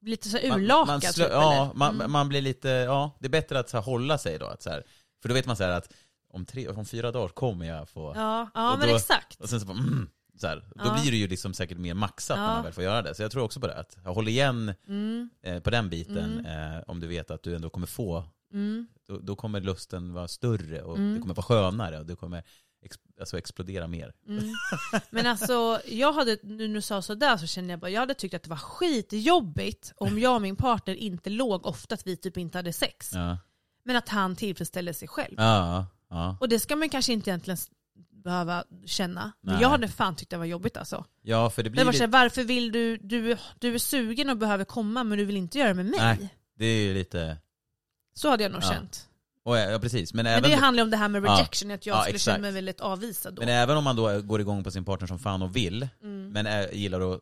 [0.00, 1.74] Lite så man, urlakad man, typ, slö, ja, eller?
[1.74, 4.46] man, man blir lite, ja, det är bättre att så här, hålla sig då.
[4.46, 4.82] Att, så här,
[5.22, 5.92] för då vet man så här att
[6.30, 9.40] om, tre, om fyra dagar kommer jag få, Ja, ja Och men då- exakt.
[9.40, 10.10] och sen så bara, mm,
[10.40, 10.98] så här, då Ja.
[11.02, 12.54] blir det ju liksom säkert mer maxat när Ja.
[12.54, 13.14] man väl får göra det.
[13.14, 15.30] Så jag tror också på det, att håller igen Mm.
[15.42, 16.76] eh, på den biten Mm.
[16.76, 18.86] eh, om du vet att du ändå kommer få Mm.
[19.08, 21.14] då, då kommer lusten vara större och Mm.
[21.14, 22.42] det kommer vara skönare och det kommer
[22.82, 24.12] ex, alltså explodera mer.
[24.28, 24.44] Mm.
[25.10, 28.14] Men alltså, jag hade, nu när du sa sådär så kände jag bara, jag hade
[28.14, 32.16] tyckt att det var skitjobbigt om jag och min partner inte låg ofta att vi
[32.16, 33.10] typ inte hade sex.
[33.14, 33.38] Ja,
[33.84, 35.34] Men att han tillfredsställer sig själv.
[35.36, 36.36] ja, ja.
[36.40, 37.58] Och det ska man kanske inte egentligen
[38.24, 39.32] behöva känna.
[39.40, 39.62] Men Nej.
[39.62, 41.04] jag hade fan tyckt det var jobbigt alltså.
[41.22, 44.30] ja för det Det blir var lite, såhär, varför vill du, du, du är sugen
[44.30, 46.00] och behöver komma men du vill inte göra det med mig.
[46.00, 46.34] Nej.
[46.58, 47.36] det är ju lite,
[48.14, 48.68] Så hade jag nog Ja.
[48.72, 49.08] känt.
[49.44, 50.14] och, ja precis.
[50.14, 51.34] Men, Men även, det handlar om det här med Ja.
[51.36, 52.24] rejection, att jag Ja, skulle exakt.
[52.34, 53.40] känna mig väldigt avvisad då.
[53.42, 56.28] men även om man då går igång på sin partner som fan och vill, Mm.
[56.30, 57.20] men är, gillar att,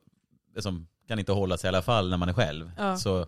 [0.55, 2.97] liksom, kan inte hålla sig i alla fall när man är själv, Ja.
[2.97, 3.27] så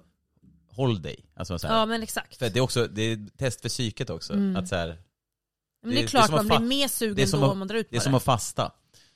[0.70, 1.24] håll dig.
[1.36, 1.74] Alltså, så här.
[1.78, 2.36] Ja men exakt.
[2.36, 4.32] För det är också, det är test för psyket också.
[4.32, 4.56] Mm.
[4.56, 4.96] Att så här,
[5.82, 7.30] men det- det det är är klart som man att blir mer det är sugen
[7.40, 8.72] då att- om man drar ut på det är som att fasta.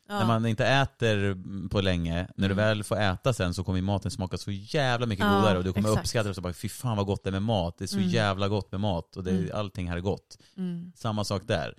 [0.08, 0.18] Ja.
[0.18, 1.36] När man inte äter
[1.68, 2.56] på länge, när du Mm.
[2.56, 5.72] väl får äta sen så kommer maten smaka så jävla mycket Ja, godare och du
[5.72, 6.04] kommer exakt.
[6.04, 7.78] uppskatta det så bara fy fan vad gott det är med mat.
[7.78, 8.08] Det är så Mm.
[8.08, 9.50] jävla gott med mat och det, Mm.
[9.54, 10.38] allting här är gott.
[10.56, 10.92] Mm.
[10.96, 11.74] Samma sak där.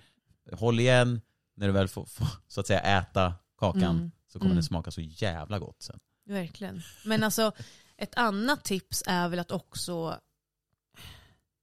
[0.52, 1.20] Håll igen
[1.56, 4.10] när du väl får, får så att säga äta kakan Mm.
[4.32, 4.56] så kommer Mm.
[4.56, 5.98] den smaka så jävla gott sen.
[6.26, 6.82] Verkligen.
[7.04, 7.52] Men alltså
[7.96, 10.18] ett annat tips är väl att också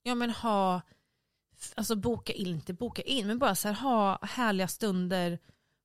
[0.03, 0.81] ja, men ha,
[1.75, 5.39] alltså boka in, inte boka in, men bara så här, ha härliga stunder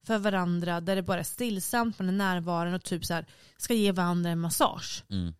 [0.07, 3.75] för varandra där det bara är stillsamt, man är närvarande och typ så här, ska
[3.75, 5.05] ge varandra en massage.
[5.11, 5.35] Mm.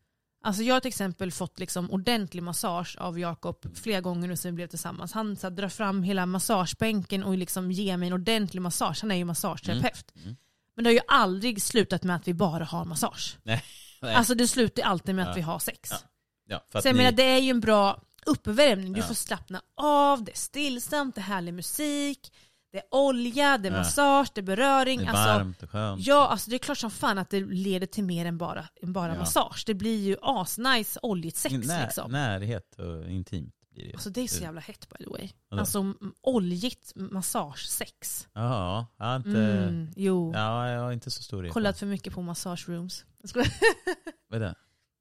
[0.45, 4.51] Alltså jag har till exempel fått liksom ordentlig massage av Jakob flera gånger nu sen
[4.53, 5.13] vi blev tillsammans.
[5.13, 8.99] Han så här, drar fram hela massagebänken och liksom ger mig en ordentlig massage.
[9.01, 10.13] Han är ju massageterapeut.
[10.15, 10.25] Mm.
[10.25, 10.37] Mm.
[10.77, 13.39] Men det har ju aldrig slutat med att vi bara har massage.
[13.43, 13.63] Nej.
[14.03, 14.15] Nej.
[14.15, 15.35] Alltså det slutar alltid med att Ja.
[15.35, 15.91] vi har sex.
[15.91, 15.97] Ja.
[16.73, 18.93] ja, jag ni, menar det är ju en bra uppvärmning.
[18.93, 22.33] Du får slappna av, det är stillsamt, det är härlig musik,
[22.73, 24.99] det är olja, det är massage, det är beröring.
[24.99, 26.07] det är alltså, varmt och skönt.
[26.07, 28.93] Ja, alltså det är klart som fan att det leder till mer än bara, än
[28.93, 29.19] bara Ja.
[29.19, 29.63] massage.
[29.67, 32.11] Det blir ju asnice oljigt sex När, liksom.
[32.13, 33.93] Närhet och intimt blir det.
[33.95, 35.29] Alltså det är så jävla hett by the way.
[35.49, 35.61] Vadå?
[35.61, 38.29] Alltså oljigt massagesex.
[38.33, 40.33] Ja, jag har inte, Mm, jo.
[40.35, 41.53] ja, jag har inte så stor erfarenhet.
[41.55, 43.05] Kollat för mycket på massage rooms.
[43.21, 43.49] Jag skojar.
[44.29, 44.55] Vad är det?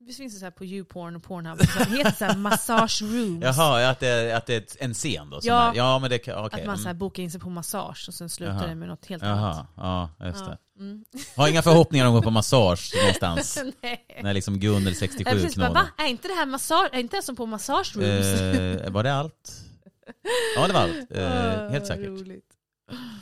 [0.07, 1.57] Det finns så här på YouPorn och Pornhub.
[1.57, 3.43] Det heter så här massage rooms.
[3.57, 5.39] Jaha, att det, att det är en scen då?
[5.41, 5.73] Ja.
[5.75, 6.33] ja men det okej.
[6.33, 6.97] Att man så här mm.
[6.97, 8.67] bokar in sig på massage och sen slutar Jaha.
[8.67, 9.67] det med något helt annat.
[9.75, 10.45] Jaha, ja just Ja.
[10.45, 10.57] det.
[10.79, 11.05] Mm.
[11.35, 13.63] Har inga förhoppningar om att gå på massage någonstans.
[13.81, 14.05] Nej.
[14.23, 15.87] När liksom Gunnel 67 Jag precis bara, va?
[15.97, 16.89] Är inte det här massage?
[16.91, 18.41] Är inte det som på massage rooms?
[18.41, 19.61] Eh, var det allt?
[20.55, 22.07] Ja det var allt, eh, Ah, helt säkert.
[22.07, 22.49] roligt.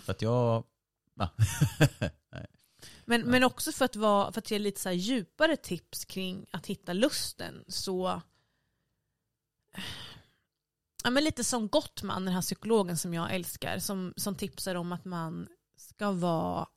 [0.06, 0.64] För att jag...
[1.20, 1.30] Ja.
[3.06, 3.28] Men, Ja.
[3.28, 6.94] men också för att, vara, för att ge lite så djupare tips kring att hitta
[6.94, 8.22] lusten så
[11.04, 14.92] ja, men lite som Gottman, den här psykologen som jag älskar, som, som tipsar om
[14.92, 15.48] att man
[15.78, 16.68] ska vara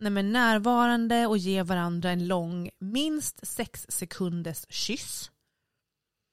[0.00, 5.30] nej men närvarande och ge varandra en lång, minst sex sekunders kyss.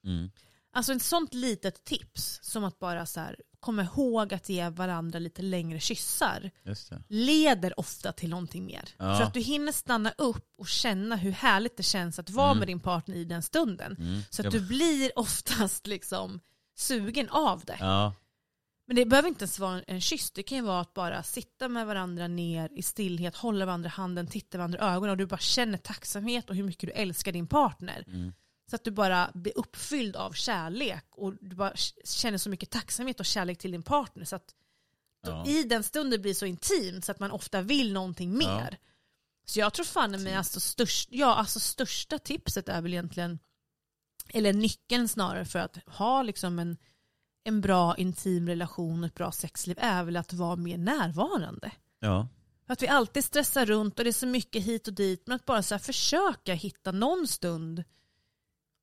[0.06, 0.32] Mm.
[0.72, 5.20] Alltså ett sånt litet tips som att bara så här, komma ihåg att ge varandra
[5.20, 6.52] lite längre kyssar
[7.08, 8.84] leder ofta till någonting mer.
[8.98, 9.18] Ja.
[9.18, 12.60] För att du hinner stanna upp och känna hur härligt det känns att vara Mm.
[12.60, 13.96] med din partner i den stunden.
[14.00, 14.22] Mm.
[14.30, 16.40] Så att du blir oftast liksom
[16.78, 17.78] sugen av det.
[17.80, 18.14] Ja,
[18.88, 21.68] Men det behöver inte ens vara en kyss, det kan ju vara att bara sitta
[21.70, 25.38] med varandra ner i stillhet, hålla varandra handen, titta varandra i ögonen och du bara
[25.38, 28.04] känner tacksamhet och hur mycket du älskar din partner.
[28.08, 28.34] mm.
[28.70, 33.20] Så att du bara blir uppfylld av kärlek och du bara känner så mycket tacksamhet
[33.20, 34.26] och kärlek till din partner.
[34.26, 34.56] Så att
[35.22, 35.46] ja.
[35.46, 38.80] i den stunden blir det så intimt så att man ofta vill någonting mer.
[39.46, 43.40] Så jag tror fan med alltså, störst, ja, alltså största tipset är väl egentligen,
[44.30, 46.78] eller nyckeln snarare för att ha liksom en,
[47.44, 51.72] en bra intim relation och ett bra sexliv är väl att vara mer närvarande.
[52.00, 52.28] ja.
[52.68, 55.46] Att vi alltid stressar runt och det är så mycket hit och dit men att
[55.46, 57.84] bara så försöka hitta någon stund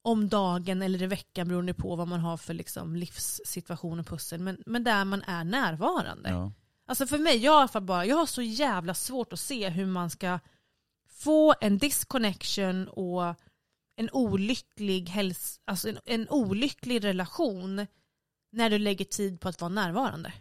[0.03, 4.41] om dagen eller i veckan beroende på vad man har för liksom livssituation och pussel
[4.41, 6.31] men, men där man är närvarande.
[6.31, 6.53] ja.
[6.87, 10.11] Alltså för mig, jag, fall bara, jag har så jävla svårt att se hur man
[10.11, 10.39] ska
[11.09, 13.35] få en disconnection och
[13.97, 17.87] en olycklig, häls alltså en, en olycklig relation
[18.53, 20.33] när du lägger tid på att vara närvarande.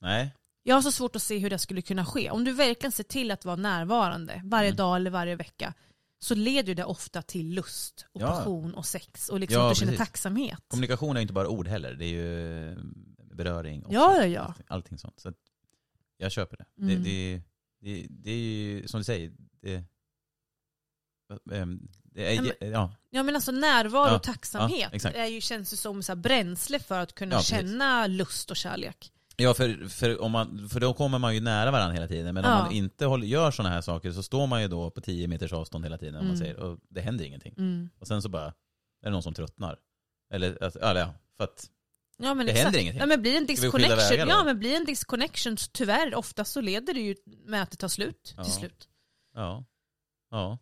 [0.00, 0.34] Nej.
[0.62, 2.30] Jag har så svårt att se hur det skulle kunna ske.
[2.30, 4.76] Om du verkligen ser till att vara närvarande varje Mm.
[4.76, 5.74] dag eller varje vecka
[6.18, 8.26] så leder det ofta till lust och Ja.
[8.26, 10.64] passion och sex och liksom Ja, att du känner tacksamhet.
[10.68, 12.76] Kommunikation är ju inte bara ord heller, det är ju
[13.34, 13.94] beröring också.
[13.94, 14.42] Ja, ja, ja.
[14.42, 15.20] Allting, allting sånt.
[15.20, 15.32] Så
[16.16, 16.82] jag köper det.
[16.82, 17.02] Mm.
[17.02, 17.42] Det, det,
[17.80, 18.06] det.
[18.10, 19.84] Det är ju, som du säger, det,
[21.52, 25.76] ehm, det är, ja, Ja men alltså närvaro och tacksamhet ja, är ju, känns ju
[25.76, 29.12] som så bränsle för att kunna känna lust och kärlek.
[29.40, 32.34] Ja för, för, om man, för då kommer man ju nära varandra hela tiden.
[32.34, 32.62] Men om Ja.
[32.62, 35.52] man inte håller, gör sådana här saker så står man ju då på 10 meters
[35.52, 36.14] avstånd hela tiden.
[36.14, 36.38] Om man Mm.
[36.38, 37.54] säger, och det händer ingenting.
[37.58, 37.88] Mm.
[38.00, 38.52] Och sen så bara, är
[39.02, 39.78] det någon som tröttnar.
[40.34, 41.70] Eller, alltså, eller ja, för att,
[42.20, 42.64] Ja, men Det exakt.
[42.64, 43.00] händer ingenting.
[43.00, 47.00] Ja, men blir en disconnection, ja, men blir en disconnection tyvärr ofta så leder det
[47.00, 47.16] ju
[47.46, 48.44] med att det tar slut Ja.
[48.44, 48.88] till slut.
[49.34, 49.64] ja,
[50.30, 50.58] ja,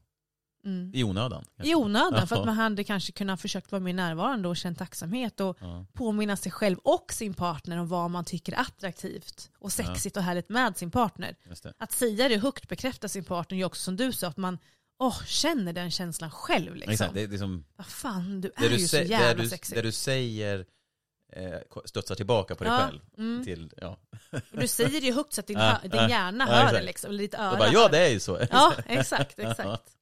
[0.67, 0.91] Mm.
[0.95, 1.45] i onödan.
[1.63, 2.41] I onödan, för Ja.
[2.41, 6.37] att man hade kanske kunnat försökt vara mer närvarande och känt tacksamhet och Ja, påminna
[6.37, 10.49] sig själv och sin partner om vad man tycker är attraktivt och sexigt och härligt
[10.49, 11.37] med sin partner.
[11.79, 14.59] Att säga det högt, bekräfta sin partner, är också som du sa, att man
[14.99, 16.75] åh, känner den känslan själv.
[16.75, 16.93] Liksom.
[16.93, 19.79] Exakt, det, är som, Vad fan, du är du, ju så jävla det du, sexig.
[19.79, 20.67] det du säger
[21.33, 23.01] eh, studsar tillbaka på dig Ja, själv.
[23.19, 23.45] mm.
[23.45, 23.97] Till, ja.
[24.53, 26.79] Du säger det ju högt så att din, Ja, din ja, hjärna ja, hör exakt.
[26.81, 28.41] det, liksom, eller ditt öra bara, ja det är ju så.
[28.51, 29.96] Ja, exakt, exakt.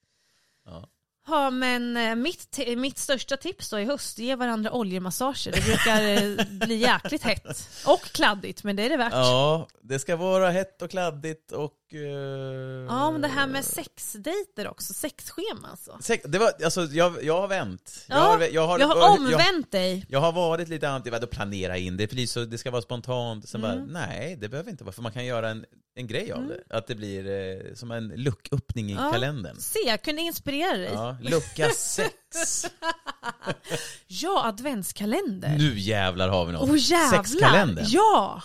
[0.66, 1.50] Ja.
[1.50, 5.52] Men eh, mitt, mitt största tips då i höst, ge varandra oljemassager.
[5.52, 7.68] Det brukar eh, bli jäkligt hett.
[7.86, 9.12] Och kladdigt, men det är det värt.
[9.12, 12.00] Ja, det ska vara hett och kladdigt och eh,
[12.88, 15.98] Ja, men det här med sexdejter också, sexschema alltså.
[16.00, 18.04] Sex, det var, alltså, jag, jag har vänt.
[18.08, 20.06] Jag Ja, har, jag har, jag har jag- omvänt dig.
[20.08, 23.48] Jag har varit lite anti, vadå planera in det, blir så, det ska vara spontant.
[23.48, 23.76] Sen Mm.
[23.92, 25.64] bara, nej det behöver inte vara, för man kan göra en,
[25.96, 26.76] en grej av det.
[26.76, 29.12] Att det blir eh, som en lucköppning i Ja.
[29.12, 29.56] kalendern.
[29.60, 30.90] Se, jag kunde inspirera dig.
[30.92, 32.66] Ja, Ja, lucka sex.
[34.44, 35.54] adventskalender.
[35.58, 36.70] nu jävlar har vi något.
[36.70, 37.22] Åh jävlar!
[37.22, 37.84] Sexkalendern.
[37.88, 38.42] Ja!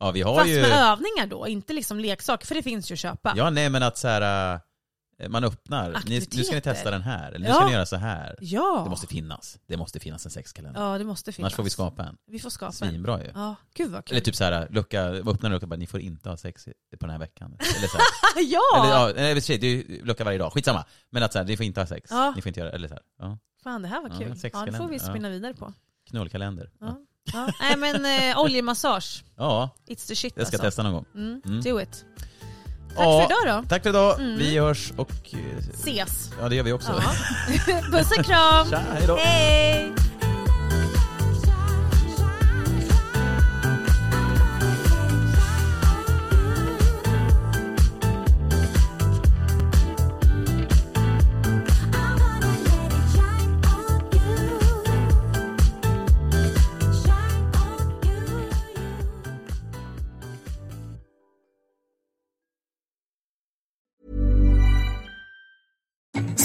[0.00, 0.60] Ja, vi har Fast ju...
[0.62, 3.32] med övningar då, inte liksom leksaker, för det finns ju att köpa.
[3.36, 4.52] Ja, nej men att så här,
[5.18, 7.54] eh, man öppnar, ni, nu ska ni testa den här, eller nu Ja.
[7.54, 8.36] ska ni göra så här.
[8.40, 8.80] Ja.
[8.84, 10.80] Det måste finnas, det måste finnas en sexkalender.
[10.80, 11.46] Ja, det måste finnas.
[11.52, 12.16] Annars får vi skapa en.
[12.26, 12.72] Vi får skapa en.
[12.72, 13.30] Svinbra ju.
[13.34, 14.14] Ja, gud vad kul.
[14.16, 17.06] Eller typ så här, lucka, öppna en lucka bara, ni får inte ha sex på
[17.06, 17.56] den här veckan.
[17.78, 18.06] Eller så här.
[18.42, 18.60] ja!
[18.84, 20.84] Eller, ja, nej, det är ju lucka varje dag, skitsamma.
[21.10, 22.32] Men att så här, ni får inte ha sex, Ja.
[22.36, 23.02] ni får inte göra, eller så här.
[23.18, 23.38] Ja.
[23.62, 24.28] Fan, det här var Ja, kul.
[24.28, 24.72] Ja, sexkalender.
[24.72, 25.02] det får vi Ja.
[25.10, 25.72] spinna vidare på.
[26.10, 26.70] Knullkalender.
[26.80, 26.96] Ja.
[27.32, 27.48] Ja.
[27.60, 30.66] Nej men eh, oljemassage, ja, it's the shit jag ska alltså.
[30.66, 31.04] testa någon gång.
[31.14, 31.60] Mm, Mm.
[31.60, 32.04] Do it.
[32.96, 33.28] Tack Ja.
[33.28, 33.68] för idag då.
[33.68, 34.38] Tack för idag, Mm.
[34.38, 35.10] vi hörs och...
[35.32, 36.30] eh, Ses.
[36.40, 37.02] Ja, det gör vi också.
[37.02, 37.12] Ja.
[37.92, 38.70] Puss och kram.
[38.70, 39.16] Tja, hejdå.
[39.16, 39.92] Hej!